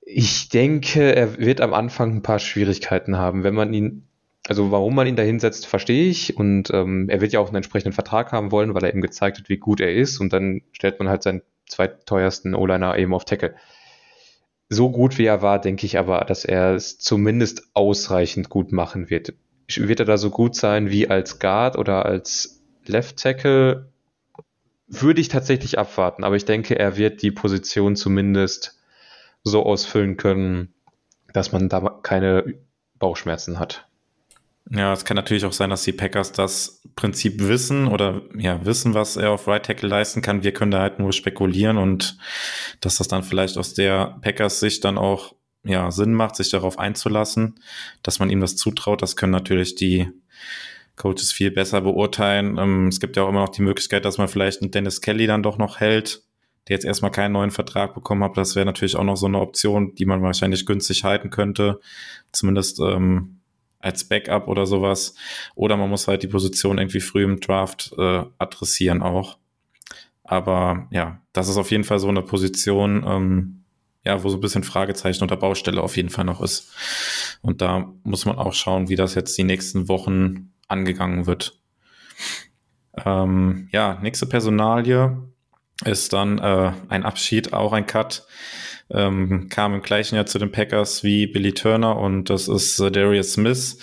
[0.00, 4.07] Ich denke, er wird am Anfang ein paar Schwierigkeiten haben, wenn man ihn
[4.48, 6.38] also warum man ihn da hinsetzt, verstehe ich.
[6.38, 9.38] Und ähm, er wird ja auch einen entsprechenden Vertrag haben wollen, weil er eben gezeigt
[9.38, 10.20] hat, wie gut er ist.
[10.20, 13.54] Und dann stellt man halt seinen zweiteuersten O-Liner eben auf Tackle.
[14.70, 19.10] So gut wie er war, denke ich aber, dass er es zumindest ausreichend gut machen
[19.10, 19.34] wird.
[19.76, 23.92] Wird er da so gut sein wie als Guard oder als Left Tackle?
[24.86, 28.78] Würde ich tatsächlich abwarten, aber ich denke, er wird die Position zumindest
[29.44, 30.72] so ausfüllen können,
[31.34, 32.54] dass man da keine
[32.98, 33.88] Bauchschmerzen hat.
[34.70, 38.92] Ja, es kann natürlich auch sein, dass die Packers das Prinzip wissen oder ja, wissen,
[38.92, 40.42] was er auf Right Tackle leisten kann.
[40.42, 42.18] Wir können da halt nur spekulieren und
[42.80, 46.78] dass das dann vielleicht aus der Packers Sicht dann auch ja, Sinn macht, sich darauf
[46.78, 47.60] einzulassen,
[48.02, 49.00] dass man ihm das zutraut.
[49.00, 50.10] Das können natürlich die
[50.96, 52.58] Coaches viel besser beurteilen.
[52.58, 55.26] Ähm, es gibt ja auch immer noch die Möglichkeit, dass man vielleicht einen Dennis Kelly
[55.26, 56.22] dann doch noch hält,
[56.66, 58.36] der jetzt erstmal keinen neuen Vertrag bekommen hat.
[58.36, 61.80] Das wäre natürlich auch noch so eine Option, die man wahrscheinlich günstig halten könnte.
[62.32, 63.37] Zumindest ähm,
[63.80, 65.14] als Backup oder sowas.
[65.54, 69.38] Oder man muss halt die Position irgendwie früh im Draft äh, adressieren auch.
[70.24, 73.64] Aber ja, das ist auf jeden Fall so eine Position, ähm,
[74.04, 76.70] ja, wo so ein bisschen Fragezeichen unter Baustelle auf jeden Fall noch ist.
[77.40, 81.58] Und da muss man auch schauen, wie das jetzt die nächsten Wochen angegangen wird.
[83.04, 85.16] Ähm, ja, nächste Personalie
[85.84, 88.26] ist dann äh, ein Abschied, auch ein Cut.
[88.90, 92.90] Ähm, kam im gleichen Jahr zu den Packers wie Billy Turner und das ist äh,
[92.90, 93.78] Darius Smith,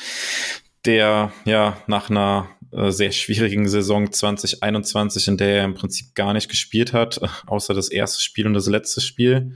[0.86, 6.34] der ja nach einer äh, sehr schwierigen Saison 2021, in der er im Prinzip gar
[6.34, 9.56] nicht gespielt hat, außer das erste Spiel und das letzte Spiel,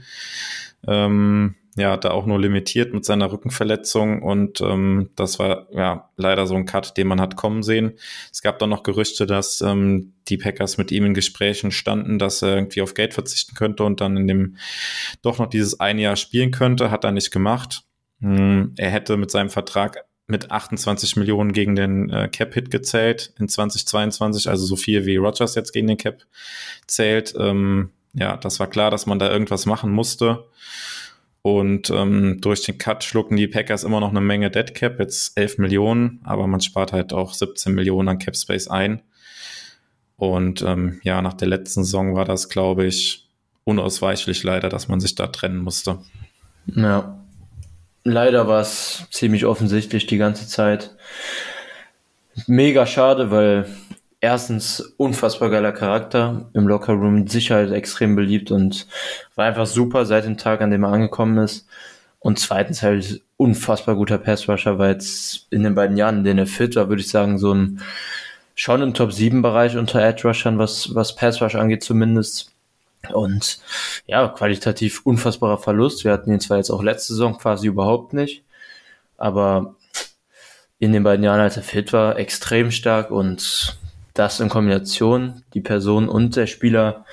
[0.86, 6.46] ähm, ja, da auch nur limitiert mit seiner Rückenverletzung und ähm, das war ja leider
[6.46, 7.94] so ein Cut, den man hat kommen sehen.
[8.30, 12.42] Es gab dann noch Gerüchte, dass ähm, die Packers mit ihm in Gesprächen standen, dass
[12.42, 14.56] er irgendwie auf Geld verzichten könnte und dann in dem
[15.22, 17.82] doch noch dieses eine Jahr spielen könnte, hat er nicht gemacht.
[18.20, 23.48] Hm, er hätte mit seinem Vertrag mit 28 Millionen gegen den äh, Cap-Hit gezählt in
[23.48, 26.22] 2022, also so viel wie Rogers jetzt gegen den Cap
[26.86, 27.34] zählt.
[27.36, 30.44] Ähm, ja, das war klar, dass man da irgendwas machen musste.
[31.42, 35.38] Und ähm, durch den Cut schlucken die Packers immer noch eine Menge Dead Cap, jetzt
[35.38, 39.00] 11 Millionen, aber man spart halt auch 17 Millionen an Cap Space ein.
[40.16, 43.26] Und ähm, ja, nach der letzten Saison war das, glaube ich,
[43.64, 45.98] unausweichlich leider, dass man sich da trennen musste.
[46.66, 47.18] Ja,
[48.04, 50.94] leider war es ziemlich offensichtlich die ganze Zeit.
[52.46, 53.66] Mega schade, weil
[54.20, 58.86] erstens unfassbar geiler Charakter, im Lockerroom mit Sicherheit extrem beliebt und
[59.34, 61.66] war einfach super seit dem Tag, an dem er angekommen ist.
[62.18, 66.46] Und zweitens halt unfassbar guter Passrusher, weil jetzt in den beiden Jahren, in denen er
[66.46, 67.80] fit war, würde ich sagen, so ein
[68.54, 72.52] schon im Top 7 Bereich unter Edge Rushern, was, was Passrush angeht zumindest.
[73.14, 73.58] Und
[74.06, 76.04] ja, qualitativ unfassbarer Verlust.
[76.04, 78.44] Wir hatten ihn zwar jetzt auch letzte Saison quasi überhaupt nicht,
[79.16, 79.76] aber
[80.78, 83.78] in den beiden Jahren, als er fit war, extrem stark und
[84.20, 87.06] das in Kombination, die Person und der Spieler,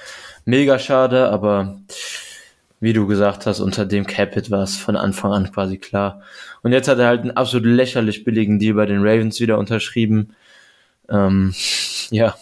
[0.43, 1.80] mega schade, aber
[2.82, 6.22] wie du gesagt hast, unter dem Capit war es von Anfang an quasi klar.
[6.64, 10.36] Und jetzt hat er halt einen absolut lächerlich billigen Deal bei den Ravens wieder unterschrieben.
[11.10, 11.53] Ähm,
[12.12, 12.36] ja,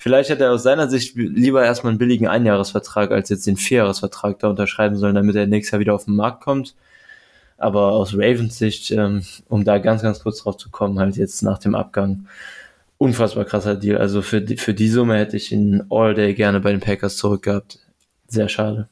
[0.00, 4.40] vielleicht hätte er aus seiner Sicht lieber erstmal einen billigen Einjahresvertrag als jetzt den Vierjahresvertrag
[4.40, 6.74] da unterschreiben sollen, damit er nächstes Jahr wieder auf den Markt kommt.
[7.58, 11.42] Aber aus Ravens Sicht, ähm, um da ganz, ganz kurz drauf zu kommen, halt jetzt
[11.42, 12.26] nach dem Abgang,
[13.00, 13.96] unfassbar krasser Deal.
[13.96, 17.16] Also für die, für die Summe hätte ich ihn all day gerne bei den Packers
[17.16, 17.78] zurückgehabt.
[18.28, 18.90] Sehr schade.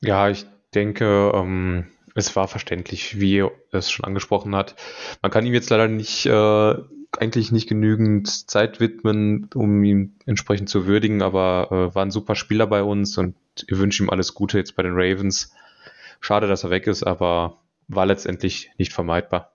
[0.00, 0.44] Ja, ich
[0.74, 1.86] denke, ähm,
[2.16, 4.74] es war verständlich, wie er es schon angesprochen hat.
[5.22, 6.74] Man kann ihm jetzt leider nicht, äh,
[7.16, 12.34] eigentlich nicht genügend Zeit widmen, um ihn entsprechend zu würdigen, aber äh, war ein super
[12.34, 13.36] Spieler bei uns und
[13.68, 15.52] ich wünsche ihm alles Gute jetzt bei den Ravens.
[16.20, 19.53] Schade, dass er weg ist, aber war letztendlich nicht vermeidbar.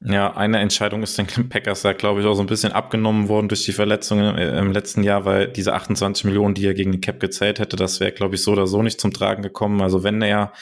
[0.00, 3.48] Ja, eine Entscheidung ist den Packers ja, glaube ich, auch so ein bisschen abgenommen worden
[3.48, 7.18] durch die Verletzungen im letzten Jahr, weil diese 28 Millionen, die er gegen die Cap
[7.18, 9.82] gezählt hätte, das wäre, glaube ich, so oder so nicht zum Tragen gekommen.
[9.82, 10.52] Also wenn er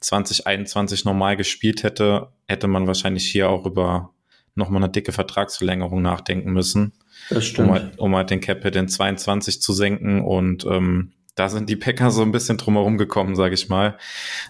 [0.00, 4.10] 2021 normal gespielt hätte, hätte man wahrscheinlich hier auch über
[4.54, 6.92] nochmal eine dicke Vertragsverlängerung nachdenken müssen.
[7.30, 7.68] Das stimmt.
[7.68, 11.76] Um halt, um halt den Cap in 22 zu senken und ähm, da sind die
[11.76, 13.96] Packers so ein bisschen drumherum gekommen, sage ich mal,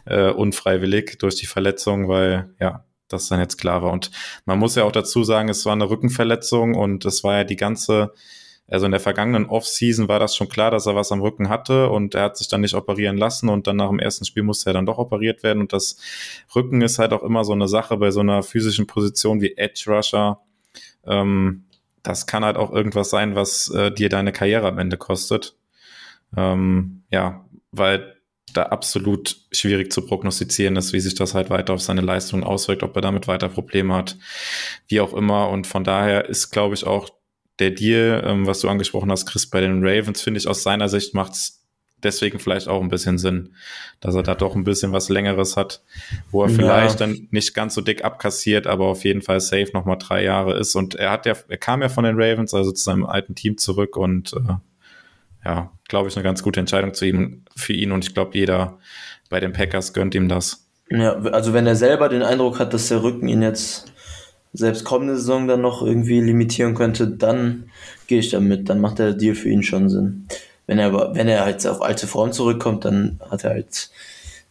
[0.07, 3.93] äh, unfreiwillig durch die Verletzung, weil ja, das dann jetzt klar war.
[3.93, 4.11] Und
[4.45, 7.57] man muss ja auch dazu sagen, es war eine Rückenverletzung und es war ja die
[7.57, 8.13] ganze,
[8.69, 11.89] also in der vergangenen Offseason war das schon klar, dass er was am Rücken hatte
[11.89, 14.71] und er hat sich dann nicht operieren lassen und dann nach dem ersten Spiel musste
[14.71, 15.97] er dann doch operiert werden und das
[16.55, 19.85] Rücken ist halt auch immer so eine Sache bei so einer physischen Position wie Edge
[19.89, 20.41] Rusher.
[21.07, 21.65] Ähm,
[22.03, 25.57] das kann halt auch irgendwas sein, was äh, dir deine Karriere am Ende kostet.
[26.37, 28.18] Ähm, ja, weil
[28.53, 32.83] da absolut schwierig zu prognostizieren ist, wie sich das halt weiter auf seine Leistung auswirkt,
[32.83, 34.17] ob er damit weiter Probleme hat,
[34.89, 35.49] wie auch immer.
[35.51, 37.11] Und von daher ist, glaube ich, auch
[37.59, 40.89] der Deal, ähm, was du angesprochen hast, Chris, bei den Ravens, finde ich aus seiner
[40.89, 41.59] Sicht macht es
[42.03, 43.55] deswegen vielleicht auch ein bisschen Sinn,
[44.01, 45.83] dass er da doch ein bisschen was Längeres hat,
[46.31, 46.55] wo er ja.
[46.55, 50.57] vielleicht dann nicht ganz so dick abkassiert, aber auf jeden Fall safe nochmal drei Jahre
[50.59, 50.75] ist.
[50.77, 53.59] Und er hat ja, er kam ja von den Ravens, also zu seinem alten Team
[53.59, 54.55] zurück und äh,
[55.45, 58.79] ja, glaube ich, eine ganz gute Entscheidung zu ihm, für ihn und ich glaube, jeder
[59.31, 60.67] bei den Packers gönnt ihm das.
[60.91, 63.93] Ja, also wenn er selber den Eindruck hat, dass der Rücken ihn jetzt
[64.53, 67.71] selbst kommende Saison dann noch irgendwie limitieren könnte, dann
[68.07, 70.27] gehe ich damit, dann macht der Deal für ihn schon Sinn.
[70.67, 73.91] Wenn er aber, wenn er halt auf alte Form zurückkommt, dann hat er halt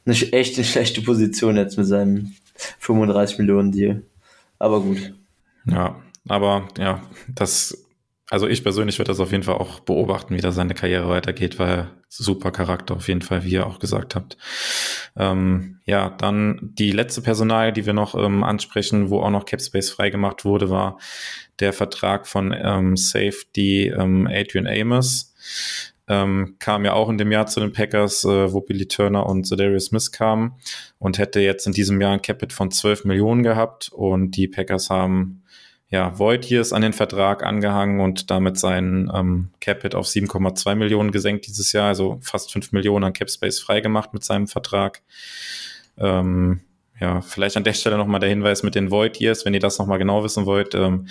[0.05, 2.33] eine echt eine schlechte Position jetzt mit seinem
[2.79, 4.03] 35 Millionen Deal.
[4.59, 5.13] Aber gut.
[5.65, 5.95] Ja,
[6.27, 7.85] aber ja, das
[8.29, 11.59] also ich persönlich würde das auf jeden Fall auch beobachten, wie da seine Karriere weitergeht,
[11.59, 14.37] weil super Charakter auf jeden Fall, wie ihr auch gesagt habt.
[15.15, 19.89] Ähm, ja, dann die letzte Personal, die wir noch ähm, ansprechen, wo auch noch Capspace
[19.89, 20.99] freigemacht wurde, war
[21.59, 25.33] der Vertrag von ähm, Safety ähm, Adrian Amos.
[26.09, 29.45] Ähm, kam ja auch in dem Jahr zu den Packers, äh, wo Billy Turner und
[29.45, 30.53] Zedarius Smith kamen
[30.99, 34.89] und hätte jetzt in diesem Jahr ein Capit von 12 Millionen gehabt und die Packers
[34.89, 35.43] haben
[35.89, 41.11] ja, Void ist an den Vertrag angehangen und damit seinen ähm, Capit auf 7,2 Millionen
[41.11, 45.01] gesenkt dieses Jahr, also fast 5 Millionen an Capspace freigemacht mit seinem Vertrag.
[45.97, 46.61] Ähm,
[46.99, 49.79] ja, vielleicht an der Stelle nochmal der Hinweis mit den Void Years, wenn ihr das
[49.79, 50.75] nochmal genau wissen wollt.
[50.75, 51.07] Ähm,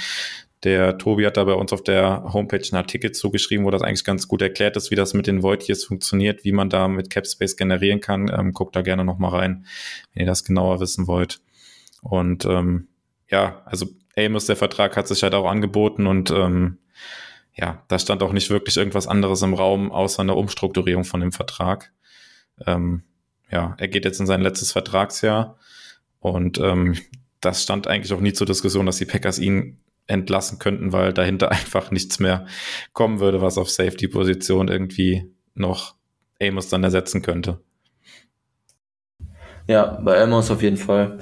[0.62, 4.05] der Tobi hat da bei uns auf der Homepage einen Artikel zugeschrieben, wo das eigentlich
[4.05, 7.09] ganz gut erklärt ist, wie das mit den Void Years funktioniert, wie man da mit
[7.09, 8.31] Capspace generieren kann.
[8.37, 9.66] Ähm, guckt da gerne nochmal rein,
[10.12, 11.41] wenn ihr das genauer wissen wollt.
[12.03, 12.89] Und ähm,
[13.31, 13.87] ja, also
[14.17, 16.79] Amos, der Vertrag hat sich halt auch angeboten und ähm,
[17.55, 21.33] ja, da stand auch nicht wirklich irgendwas anderes im Raum, außer eine Umstrukturierung von dem
[21.33, 21.93] Vertrag.
[22.67, 23.03] Ähm,
[23.51, 25.59] ja, er geht jetzt in sein letztes Vertragsjahr
[26.21, 26.97] und ähm,
[27.41, 31.51] das stand eigentlich auch nie zur Diskussion, dass die Packers ihn entlassen könnten, weil dahinter
[31.51, 32.47] einfach nichts mehr
[32.93, 35.95] kommen würde, was auf Safety-Position irgendwie noch
[36.41, 37.61] Amos dann ersetzen könnte.
[39.69, 41.19] Ja, bei Amos auf jeden Fall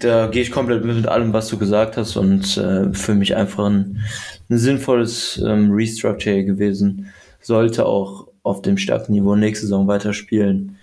[0.00, 3.66] da gehe ich komplett mit, allem, was du gesagt hast und äh, für mich einfach
[3.66, 4.02] ein,
[4.48, 7.12] ein sinnvolles ähm, Restructure gewesen.
[7.40, 10.78] Sollte auch auf dem starken Niveau nächste Saison weiterspielen.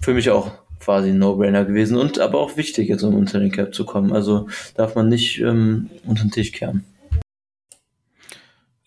[0.00, 3.52] Für mich auch quasi ein No-Brainer gewesen und aber auch wichtig, jetzt um unter den
[3.52, 4.12] Cap zu kommen.
[4.12, 6.84] Also darf man nicht ähm, unter den Tisch kehren.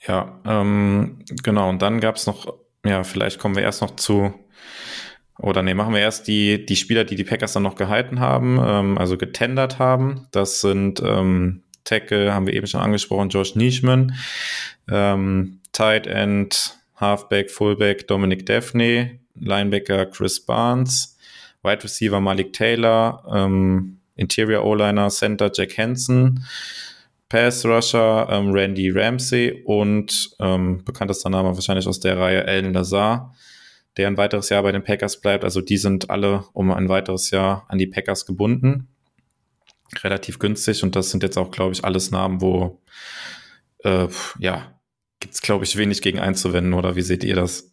[0.08, 1.70] Ja, ähm, genau.
[1.70, 2.54] Und dann gab es noch,
[2.86, 4.34] ja, vielleicht kommen wir erst noch zu
[5.40, 8.60] oder nee, machen wir erst die, die Spieler, die die Packers dann noch gehalten haben,
[8.64, 10.28] ähm, also getendert haben.
[10.32, 14.14] Das sind ähm, Tackle, haben wir eben schon angesprochen, Josh Nischman,
[14.90, 21.18] ähm, Tight End, Halfback, Fullback Dominic Daphne, Linebacker Chris Barnes,
[21.64, 26.46] Wide Receiver Malik Taylor, ähm, Interior O-Liner Center Jack Hansen,
[27.28, 33.34] Pass Rusher ähm, Randy Ramsey und ähm, bekanntester Name wahrscheinlich aus der Reihe Alan Lazar
[33.98, 35.44] der ein weiteres Jahr bei den Packers bleibt.
[35.44, 38.88] Also die sind alle um ein weiteres Jahr an die Packers gebunden.
[40.04, 42.82] Relativ günstig und das sind jetzt auch, glaube ich, alles Namen, wo
[43.84, 44.08] äh,
[44.40, 44.74] ja,
[45.20, 47.72] gibt es, glaube ich, wenig gegen einzuwenden, oder wie seht ihr das?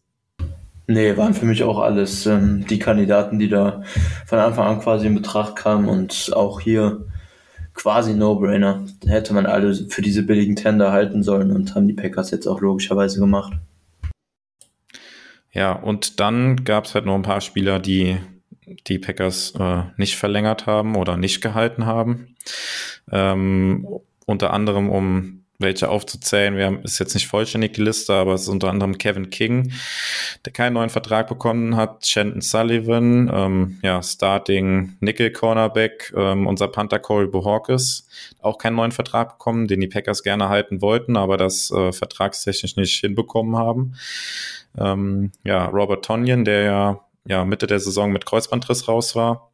[0.86, 3.82] Nee, waren für mich auch alles ähm, die Kandidaten, die da
[4.26, 7.06] von Anfang an quasi in Betracht kamen und auch hier
[7.74, 8.84] quasi No-Brainer.
[9.06, 12.60] Hätte man alle für diese billigen Tender halten sollen und haben die Packers jetzt auch
[12.60, 13.52] logischerweise gemacht.
[15.52, 18.18] Ja, und dann gab es halt noch ein paar Spieler, die
[18.86, 22.36] die Packers äh, nicht verlängert haben oder nicht gehalten haben.
[23.10, 23.86] Ähm,
[24.26, 26.56] unter anderem, um welche aufzuzählen.
[26.56, 29.72] Wir haben, ist jetzt nicht vollständig die Liste, aber es ist unter anderem Kevin King,
[30.44, 36.68] der keinen neuen Vertrag bekommen hat, Shenton Sullivan, ähm, ja, Starting Nickel Cornerback, ähm, unser
[36.68, 38.08] Panther Corey Bohorkes,
[38.40, 42.76] auch keinen neuen Vertrag bekommen, den die Packers gerne halten wollten, aber das äh, vertragstechnisch
[42.76, 43.94] nicht hinbekommen haben.
[44.78, 49.49] Ähm, ja, Robert Tonyan, der ja, ja Mitte der Saison mit Kreuzbandriss raus war,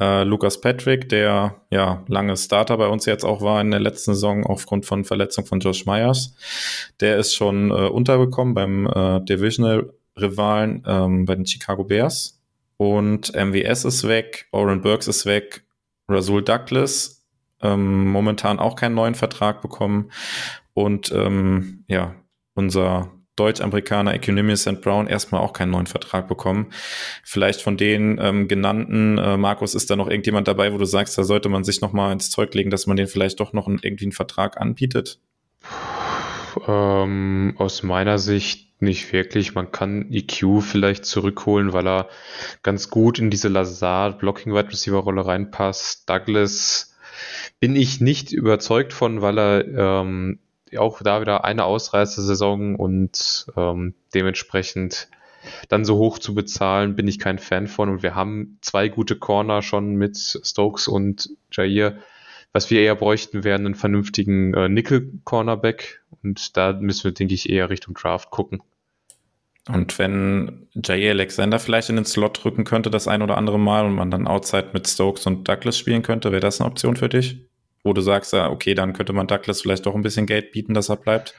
[0.00, 4.14] äh, Lukas Patrick, der ja lange Starter bei uns jetzt auch war in der letzten
[4.14, 6.34] Saison aufgrund von Verletzung von Josh Myers,
[7.00, 12.40] der ist schon äh, untergekommen beim äh, Divisional-Rivalen ähm, bei den Chicago Bears.
[12.76, 15.64] Und MWS ist weg, Oren Burks ist weg,
[16.08, 17.18] Rasul Douglas
[17.60, 20.10] ähm, momentan auch keinen neuen Vertrag bekommen.
[20.74, 22.14] Und ähm, ja,
[22.54, 24.80] unser Deutsch-Amerikaner Economius St.
[24.80, 26.70] Brown erstmal auch keinen neuen Vertrag bekommen.
[27.24, 31.16] Vielleicht von den ähm, genannten, äh, Markus, ist da noch irgendjemand dabei, wo du sagst,
[31.18, 33.80] da sollte man sich nochmal ins Zeug legen, dass man den vielleicht doch noch einen,
[33.82, 35.20] irgendwie einen Vertrag anbietet?
[36.66, 39.54] Ähm, aus meiner Sicht nicht wirklich.
[39.54, 42.08] Man kann EQ vielleicht zurückholen, weil er
[42.62, 46.08] ganz gut in diese Lazard Blocking Wide Receiver Rolle reinpasst.
[46.08, 46.96] Douglas
[47.60, 50.38] bin ich nicht überzeugt von, weil er ähm,
[50.76, 55.08] auch da wieder eine Ausreißersaison und ähm, dementsprechend
[55.68, 57.88] dann so hoch zu bezahlen, bin ich kein Fan von.
[57.88, 61.98] Und wir haben zwei gute Corner schon mit Stokes und Jair.
[62.52, 66.02] Was wir eher bräuchten, wäre einen vernünftigen äh, Nickel-Cornerback.
[66.22, 68.62] Und da müssen wir, denke ich, eher Richtung Draft gucken.
[69.68, 73.84] Und wenn Jair Alexander vielleicht in den Slot drücken könnte, das ein oder andere Mal,
[73.84, 77.10] und man dann Outside mit Stokes und Douglas spielen könnte, wäre das eine Option für
[77.10, 77.47] dich?
[77.88, 80.90] Wo du sagst, okay, dann könnte man Douglas vielleicht doch ein bisschen Geld bieten, dass
[80.90, 81.34] er bleibt?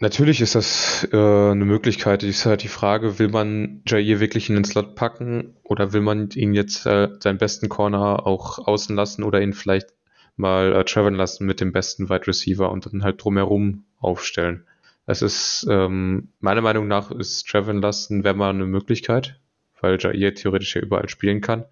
[0.00, 2.22] Natürlich ist das äh, eine Möglichkeit.
[2.22, 6.30] Ist halt die Frage, will man Jair wirklich in den Slot packen oder will man
[6.30, 9.88] ihn jetzt äh, seinen besten Corner auch außen lassen oder ihn vielleicht
[10.36, 14.64] mal äh, traveln lassen mit dem besten Wide Receiver und dann halt drumherum aufstellen.
[15.06, 19.40] Es ist, ähm, meiner Meinung nach ist traveln lassen wäre mal eine Möglichkeit,
[19.80, 21.64] weil Jair theoretisch ja überall spielen kann.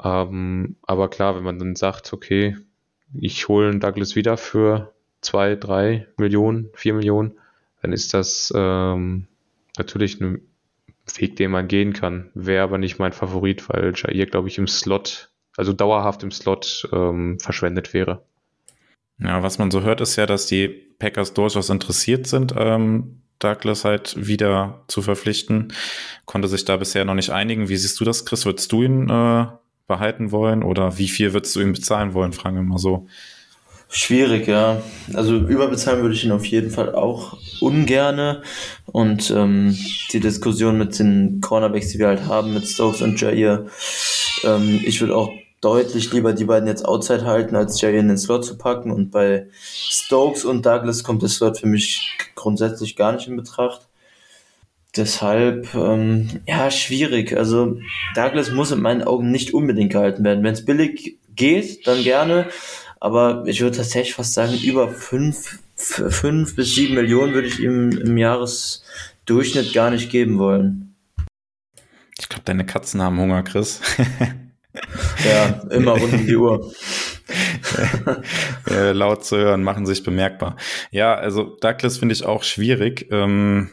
[0.00, 2.56] Ähm, aber klar, wenn man dann sagt, okay,
[3.14, 7.32] ich hole einen Douglas wieder für zwei, drei Millionen, vier Millionen,
[7.80, 9.26] dann ist das ähm,
[9.78, 10.42] natürlich ein
[11.16, 12.30] Weg, den man gehen kann.
[12.34, 16.88] Wäre aber nicht mein Favorit, weil Jair, glaube ich, im Slot, also dauerhaft im Slot
[16.92, 18.22] ähm, verschwendet wäre.
[19.18, 23.84] Ja, was man so hört, ist ja, dass die Packers durchaus interessiert sind, ähm, Douglas
[23.84, 25.72] halt wieder zu verpflichten.
[26.26, 27.68] Konnte sich da bisher noch nicht einigen.
[27.68, 28.46] Wie siehst du das, Chris?
[28.46, 29.46] Würdest du ihn äh,
[29.86, 32.32] behalten wollen oder wie viel würdest du ihm bezahlen wollen?
[32.32, 33.06] Fragen wir mal so.
[33.94, 34.80] Schwierig, ja.
[35.12, 38.42] Also überbezahlen würde ich ihn auf jeden Fall auch ungerne.
[38.86, 39.76] Und ähm,
[40.12, 43.66] die Diskussion mit den Cornerbacks, die wir halt haben, mit Stokes und Jair,
[44.44, 45.30] ähm, ich würde auch
[45.60, 48.90] deutlich lieber die beiden jetzt outside halten, als Jair in den Slot zu packen.
[48.90, 53.88] Und bei Stokes und Douglas kommt der Slot für mich grundsätzlich gar nicht in Betracht.
[54.96, 57.36] Deshalb, ähm, ja, schwierig.
[57.36, 57.78] Also
[58.14, 60.44] Douglas muss in meinen Augen nicht unbedingt gehalten werden.
[60.44, 62.48] Wenn es billig geht, dann gerne.
[63.00, 67.90] Aber ich würde tatsächlich fast sagen, über fünf, fünf bis sieben Millionen würde ich ihm
[67.90, 70.94] im Jahresdurchschnitt gar nicht geben wollen.
[72.18, 73.80] Ich glaube, deine Katzen haben Hunger, Chris.
[75.24, 76.72] ja, immer rund um die Uhr.
[78.70, 80.56] äh, laut zu hören, machen sich bemerkbar.
[80.90, 83.08] Ja, also Douglas finde ich auch schwierig.
[83.10, 83.70] Ähm,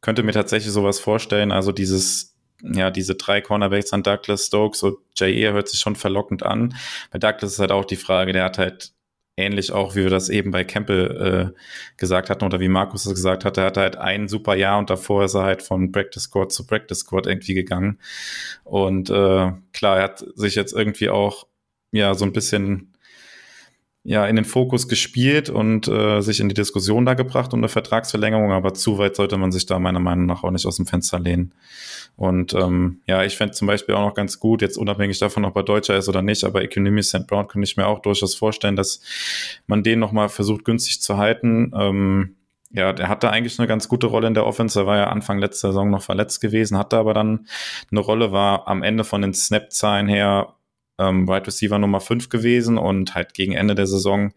[0.00, 1.52] könnte mir tatsächlich sowas vorstellen.
[1.52, 5.52] Also dieses ja, diese drei Cornerbacks an Douglas, Stokes und J.E.
[5.52, 6.74] hört sich schon verlockend an.
[7.12, 8.92] Bei Douglas ist halt auch die Frage, der hat halt
[9.36, 11.58] ähnlich auch, wie wir das eben bei Campbell äh,
[11.96, 14.90] gesagt hatten oder wie Markus es gesagt hat, er hatte halt ein super Jahr und
[14.90, 18.00] davor ist er halt von Practice Squad zu Practice Squad irgendwie gegangen.
[18.64, 21.46] Und äh, klar, er hat sich jetzt irgendwie auch
[21.92, 22.94] ja so ein bisschen
[24.08, 27.68] ja in den Fokus gespielt und äh, sich in die Diskussion da gebracht um eine
[27.68, 30.86] Vertragsverlängerung, aber zu weit sollte man sich da meiner Meinung nach auch nicht aus dem
[30.86, 31.52] Fenster lehnen.
[32.16, 35.54] Und ähm, ja, ich fände zum Beispiel auch noch ganz gut, jetzt unabhängig davon, ob
[35.56, 37.26] er Deutscher ist oder nicht, aber Economy St.
[37.26, 39.02] Brown könnte ich mir auch durchaus vorstellen, dass
[39.66, 41.70] man den nochmal versucht günstig zu halten.
[41.76, 42.36] Ähm,
[42.70, 44.80] ja, der hatte eigentlich eine ganz gute Rolle in der Offense.
[44.80, 47.46] Er war ja Anfang letzter Saison noch verletzt gewesen, hatte aber dann
[47.90, 50.54] eine Rolle, war am Ende von den Snap-Zahlen her
[50.98, 54.32] ähm, Wide Receiver Nummer 5 gewesen und halt gegen Ende der Saison,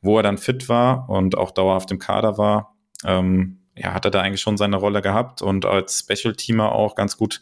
[0.00, 4.10] wo er dann fit war und auch dauerhaft im Kader war, ähm, ja, hat er
[4.10, 7.40] da eigentlich schon seine Rolle gehabt und als Special-Teamer auch ganz gut,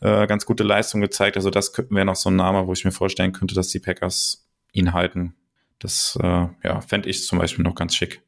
[0.00, 1.36] äh, ganz gute Leistung gezeigt.
[1.36, 4.48] Also das wäre noch so ein Name, wo ich mir vorstellen könnte, dass die Packers
[4.72, 5.34] ihn halten.
[5.78, 8.22] Das äh, ja, fände ich zum Beispiel noch ganz schick.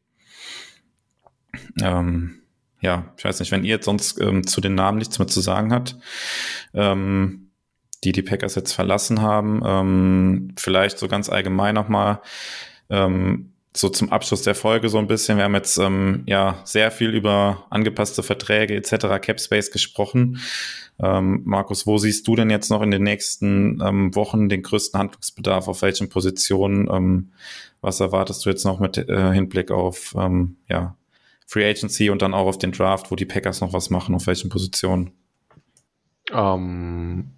[1.81, 2.43] Ähm,
[2.81, 5.41] ja, ich weiß nicht, wenn ihr jetzt sonst ähm, zu den Namen nichts mehr zu
[5.41, 5.97] sagen habt,
[6.75, 7.44] ähm,
[8.05, 9.63] die die Packers jetzt verlassen haben.
[9.65, 12.21] Ähm, vielleicht so ganz allgemein nochmal
[12.91, 15.37] ähm, so zum Abschluss der Folge so ein bisschen.
[15.37, 19.21] Wir haben jetzt ähm, ja sehr viel über angepasste Verträge etc.
[19.21, 20.41] Capspace gesprochen.
[21.01, 24.99] Ähm, Markus, wo siehst du denn jetzt noch in den nächsten ähm, Wochen den größten
[24.99, 25.67] Handlungsbedarf?
[25.67, 26.89] Auf welchen Positionen?
[26.91, 27.33] Ähm,
[27.81, 30.97] was erwartest du jetzt noch mit äh, Hinblick auf ähm, ja,
[31.47, 34.15] Free Agency und dann auch auf den Draft, wo die Packers noch was machen?
[34.15, 35.11] Auf welchen Positionen?
[36.33, 37.33] Um,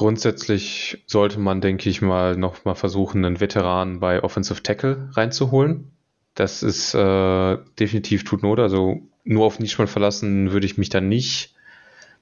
[0.00, 5.92] Grundsätzlich sollte man, denke ich mal, noch mal versuchen, einen Veteran bei Offensive Tackle reinzuholen.
[6.34, 8.60] Das ist äh, definitiv tut Not.
[8.60, 11.54] Also nur auf Nischmann verlassen würde ich mich dann nicht.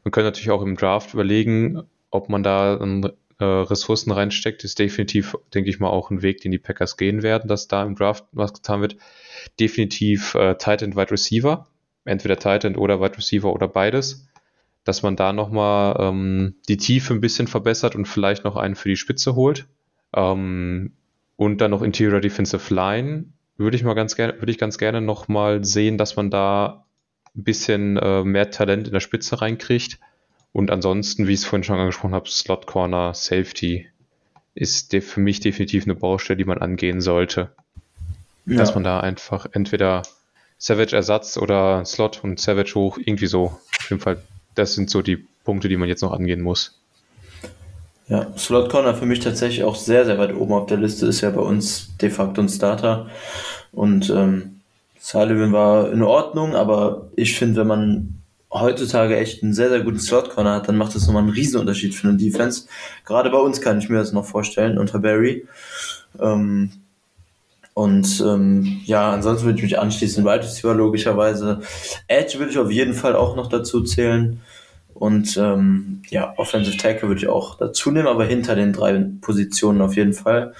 [0.03, 2.81] Man könnte natürlich auch im Draft überlegen, ob man da
[3.39, 4.65] äh, Ressourcen reinsteckt.
[4.65, 7.85] Ist definitiv, denke ich mal, auch ein Weg, den die Packers gehen werden, dass da
[7.85, 8.97] im Draft was getan wird.
[9.61, 11.69] Definitiv äh, Tight End Wide Receiver.
[12.05, 14.29] Entweder Tight End oder Wide Receiver oder beides
[14.89, 18.89] dass man da nochmal ähm, die Tiefe ein bisschen verbessert und vielleicht noch einen für
[18.89, 19.67] die Spitze holt.
[20.17, 20.93] Ähm,
[21.37, 23.27] und dann noch Interior Defensive Line
[23.59, 26.87] würde ich mal ganz gerne, würde ich ganz gerne nochmal sehen, dass man da
[27.37, 29.99] ein bisschen äh, mehr Talent in der Spitze reinkriegt.
[30.53, 33.87] Und ansonsten, wie ich es vorhin schon angesprochen habe, Slot Corner, Safety
[34.55, 37.51] ist für mich definitiv eine Baustelle, die man angehen sollte.
[38.47, 38.57] Ja.
[38.57, 40.03] Dass man da einfach entweder
[40.57, 43.59] Savage Ersatz oder Slot und Savage hoch, irgendwie so.
[43.79, 44.23] Auf jeden Fall
[44.59, 46.79] das sind so die Punkte, die man jetzt noch angehen muss.
[48.09, 51.21] Ja, Slot Corner für mich tatsächlich auch sehr, sehr weit oben auf der Liste, ist
[51.21, 53.09] ja bei uns de facto ein Starter.
[53.73, 54.61] Und ähm,
[54.99, 59.99] Sullivan war in Ordnung, aber ich finde, wenn man heutzutage echt einen sehr, sehr guten
[59.99, 62.67] Slot Corner hat, dann macht das nochmal einen Riesenunterschied für eine Defense.
[63.05, 65.47] Gerade bei uns kann ich mir das noch vorstellen, unter Barry.
[66.19, 66.73] Ähm,
[67.79, 70.25] und ähm, ja, ansonsten würde ich mich anschließen.
[70.25, 71.61] Wide Receiver logischerweise.
[72.09, 74.41] Edge würde ich auf jeden Fall auch noch dazu zählen.
[74.95, 79.81] Und ähm, ja, Offensive Tackle würde ich auch dazu nehmen, aber hinter den drei Positionen
[79.81, 80.55] auf jeden Fall.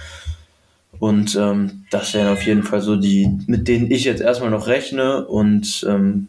[1.01, 4.69] Und ähm, das wären auf jeden Fall so die, mit denen ich jetzt erstmal noch
[4.69, 5.27] rechne.
[5.27, 6.29] Und ähm,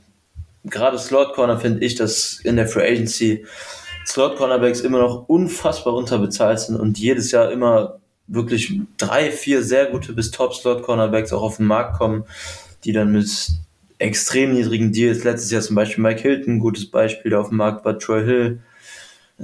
[0.64, 3.46] gerade Slot Corner finde ich, dass in der Free Agency
[4.08, 7.99] Slot Cornerbacks immer noch unfassbar unterbezahlt sind und jedes Jahr immer
[8.30, 12.24] wirklich drei, vier sehr gute bis Top Slot Cornerbacks auch auf den Markt kommen,
[12.84, 13.50] die dann mit
[13.98, 17.84] extrem niedrigen Deals, letztes Jahr zum Beispiel Mike Hilton, gutes Beispiel, der auf dem Markt
[17.84, 18.60] war, Troy Hill,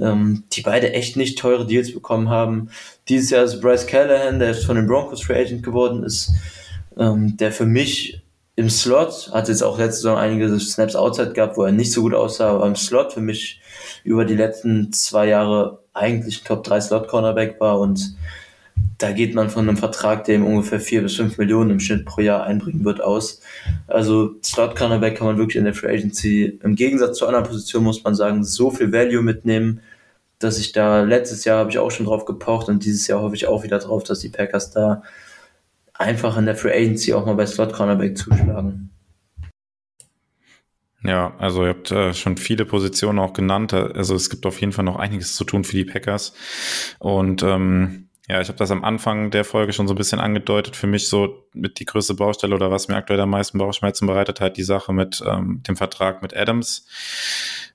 [0.00, 2.70] ähm, die beide echt nicht teure Deals bekommen haben.
[3.08, 6.32] Dieses Jahr ist Bryce Callahan, der von den Broncos Free Agent geworden ist,
[6.96, 8.22] ähm, der für mich
[8.56, 12.00] im Slot, hat jetzt auch letzte Saison einige Snaps outside gehabt, wo er nicht so
[12.00, 13.60] gut aussah, aber im Slot für mich
[14.02, 18.16] über die letzten zwei Jahre eigentlich Top 3 Slot Cornerback war und
[18.98, 22.06] da geht man von einem Vertrag, der ihm ungefähr vier bis fünf Millionen im Schnitt
[22.06, 23.42] pro Jahr einbringen wird, aus.
[23.86, 27.84] Also Slot Cornerback kann man wirklich in der Free Agency, im Gegensatz zu anderen Positionen
[27.84, 29.80] muss man sagen, so viel Value mitnehmen,
[30.38, 33.34] dass ich da, letztes Jahr habe ich auch schon drauf gepocht und dieses Jahr hoffe
[33.34, 35.02] ich auch wieder drauf, dass die Packers da
[35.92, 38.90] einfach in der Free Agency auch mal bei Slot Cornerback zuschlagen.
[41.02, 43.72] Ja, also ihr habt äh, schon viele Positionen auch genannt.
[43.72, 46.34] Also es gibt auf jeden Fall noch einiges zu tun für die Packers.
[46.98, 50.74] Und ähm, ja, ich habe das am Anfang der Folge schon so ein bisschen angedeutet.
[50.74, 54.40] Für mich so mit die größte Baustelle oder was mir aktuell am meisten Bauchschmerzen bereitet
[54.40, 56.88] hat, die Sache mit ähm, dem Vertrag mit Adams.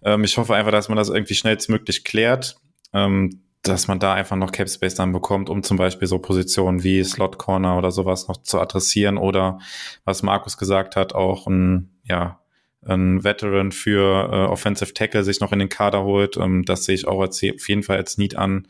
[0.03, 2.57] Ähm, ich hoffe einfach, dass man das irgendwie schnellstmöglich klärt.
[2.93, 6.83] Ähm, dass man da einfach noch Cap Space dann bekommt, um zum Beispiel so Positionen
[6.83, 9.59] wie Slot Corner oder sowas noch zu adressieren oder
[10.03, 12.40] was Markus gesagt hat, auch ein, ja,
[12.85, 16.37] ein Veteran für äh, Offensive Tackle sich noch in den Kader holt.
[16.37, 18.67] Ähm, das sehe ich auch als, auf jeden Fall als Need an.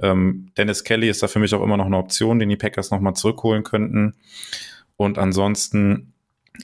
[0.00, 2.90] Ähm, Dennis Kelly ist da für mich auch immer noch eine Option, den die Packers
[2.90, 4.14] nochmal zurückholen könnten.
[4.96, 6.12] Und ansonsten,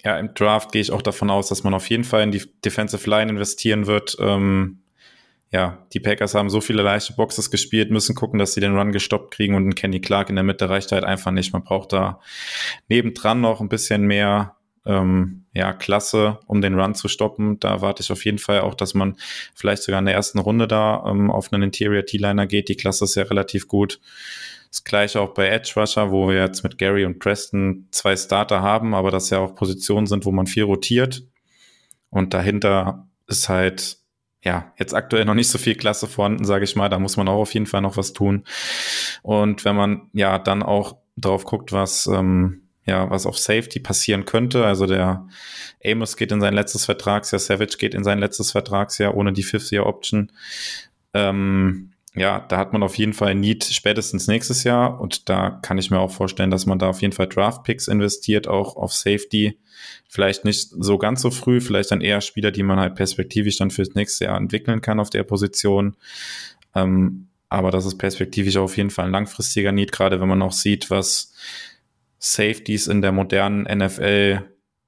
[0.04, 2.42] ja, im Draft gehe ich auch davon aus, dass man auf jeden Fall in die
[2.64, 4.16] Defensive Line investieren wird.
[4.20, 4.78] Ähm,
[5.52, 8.92] ja, die Packers haben so viele leichte Boxes gespielt, müssen gucken, dass sie den Run
[8.92, 11.52] gestoppt kriegen und ein Kenny Clark in der Mitte reicht halt einfach nicht.
[11.52, 12.20] Man braucht da
[12.88, 14.55] nebendran noch ein bisschen mehr
[14.86, 17.58] ähm, ja, klasse, um den Run zu stoppen.
[17.60, 19.16] Da warte ich auf jeden Fall auch, dass man
[19.54, 22.68] vielleicht sogar in der ersten Runde da ähm, auf einen Interior T-Liner geht.
[22.68, 24.00] Die Klasse ist ja relativ gut.
[24.70, 28.62] Das gleiche auch bei Edge Rusher, wo wir jetzt mit Gary und Preston zwei Starter
[28.62, 31.24] haben, aber das ja auch Positionen sind, wo man viel rotiert.
[32.10, 33.98] Und dahinter ist halt,
[34.42, 36.88] ja, jetzt aktuell noch nicht so viel Klasse vorhanden, sage ich mal.
[36.88, 38.44] Da muss man auch auf jeden Fall noch was tun.
[39.22, 44.24] Und wenn man ja dann auch drauf guckt, was ähm, ja, was auf Safety passieren
[44.24, 44.64] könnte.
[44.64, 45.28] Also der
[45.84, 50.32] Amos geht in sein letztes Vertragsjahr, Savage geht in sein letztes Vertragsjahr ohne die Fifth-Year-Option.
[51.12, 55.76] Ähm, ja, da hat man auf jeden Fall Need spätestens nächstes Jahr und da kann
[55.76, 59.58] ich mir auch vorstellen, dass man da auf jeden Fall Draft-Picks investiert, auch auf Safety.
[60.08, 63.70] Vielleicht nicht so ganz so früh, vielleicht dann eher Spieler, die man halt perspektivisch dann
[63.70, 65.96] fürs nächste Jahr entwickeln kann auf der Position.
[66.74, 70.52] Ähm, aber das ist perspektivisch auf jeden Fall ein langfristiger Need, gerade wenn man auch
[70.52, 71.34] sieht, was
[72.18, 74.42] Safeties in der modernen NFL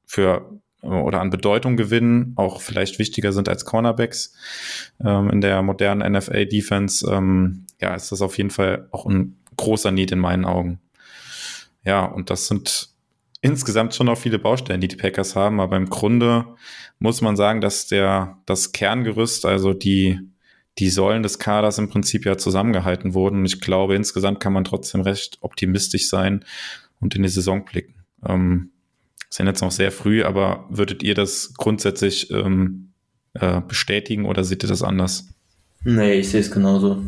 [0.07, 4.35] für oder an Bedeutung gewinnen, auch vielleicht wichtiger sind als Cornerbacks
[5.05, 9.91] ähm, in der modernen NFL-Defense, ähm, ja, ist das auf jeden Fall auch ein großer
[9.91, 10.81] Need in meinen Augen.
[11.85, 12.91] Ja, und das sind
[13.41, 16.47] insgesamt schon noch viele Baustellen, die die Packers haben, aber im Grunde
[16.99, 20.21] muss man sagen, dass der, das Kerngerüst, also die,
[20.79, 23.41] die Säulen des Kaders im Prinzip ja zusammengehalten wurden.
[23.41, 26.45] Und ich glaube, insgesamt kann man trotzdem recht optimistisch sein,
[27.01, 27.95] und in die Saison blicken.
[28.27, 28.71] Ähm,
[29.31, 32.93] sind jetzt noch sehr früh, aber würdet ihr das grundsätzlich ähm,
[33.35, 35.29] äh, bestätigen oder seht ihr das anders?
[35.85, 37.03] Nee, ich sehe es genauso.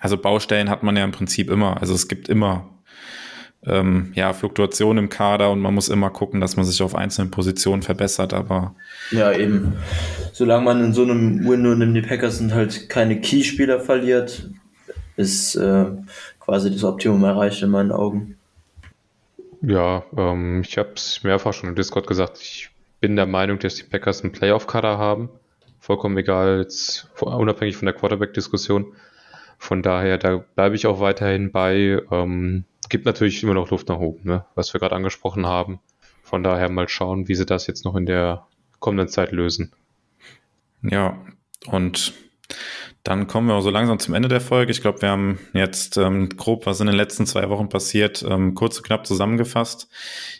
[0.00, 1.80] Also Baustellen hat man ja im Prinzip immer.
[1.80, 2.68] Also es gibt immer
[3.64, 7.30] ähm, ja, Fluktuationen im Kader und man muss immer gucken, dass man sich auf einzelnen
[7.30, 8.74] Positionen verbessert, aber.
[9.12, 9.74] Ja, eben.
[10.32, 14.50] Solange man in so einem Window in die Packers sind halt keine Keyspieler verliert,
[15.16, 15.84] ist äh,
[16.40, 18.36] quasi das Optimum erreicht in meinen Augen.
[19.62, 22.38] Ja, ähm, ich habe es mehrfach schon im Discord gesagt.
[22.40, 25.30] Ich bin der Meinung, dass die Packers einen Playoff-Kader haben.
[25.78, 28.94] Vollkommen egal, jetzt unabhängig von der Quarterback-Diskussion.
[29.58, 32.02] Von daher, da bleibe ich auch weiterhin bei.
[32.10, 34.44] Ähm, gibt natürlich immer noch Luft nach oben, ne?
[34.54, 35.80] was wir gerade angesprochen haben.
[36.22, 38.46] Von daher mal schauen, wie sie das jetzt noch in der
[38.80, 39.72] kommenden Zeit lösen.
[40.82, 41.16] Ja,
[41.66, 42.12] und
[43.02, 44.70] dann kommen wir so langsam zum Ende der Folge.
[44.70, 48.54] Ich glaube, wir haben jetzt ähm, grob, was in den letzten zwei Wochen passiert, ähm,
[48.54, 49.88] kurz und knapp zusammengefasst.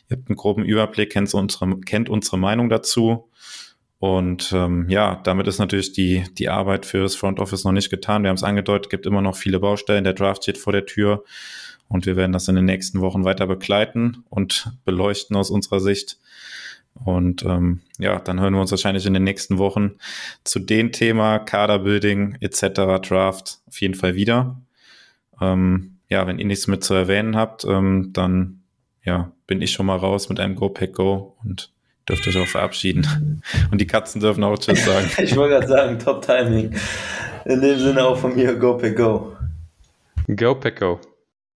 [0.09, 3.29] Ihr habt einen groben Überblick, kennt unsere, kennt unsere Meinung dazu.
[3.99, 7.91] Und ähm, ja, damit ist natürlich die, die Arbeit für das Front Office noch nicht
[7.91, 8.23] getan.
[8.23, 10.05] Wir haben es angedeutet, gibt immer noch viele Baustellen.
[10.05, 11.25] Der Draft steht vor der Tür.
[11.89, 16.19] Und wir werden das in den nächsten Wochen weiter begleiten und beleuchten aus unserer Sicht.
[17.05, 19.93] Und ähm, ja, dann hören wir uns wahrscheinlich in den nächsten Wochen
[20.45, 23.01] zu dem Thema Kaderbuilding etc.
[23.07, 24.61] Draft auf jeden Fall wieder.
[25.41, 28.63] Ähm, ja, wenn ihr nichts mit zu erwähnen habt, ähm, dann
[29.05, 31.71] ja, bin ich schon mal raus mit einem Go Pack Go und
[32.09, 33.43] dürft euch auch verabschieden.
[33.71, 35.09] Und die Katzen dürfen auch Tschüss sagen.
[35.19, 36.75] ich wollte gerade sagen, Top Timing.
[37.45, 39.37] In dem Sinne auch von mir, Go Pack Go.
[40.37, 41.01] Go Pack Go.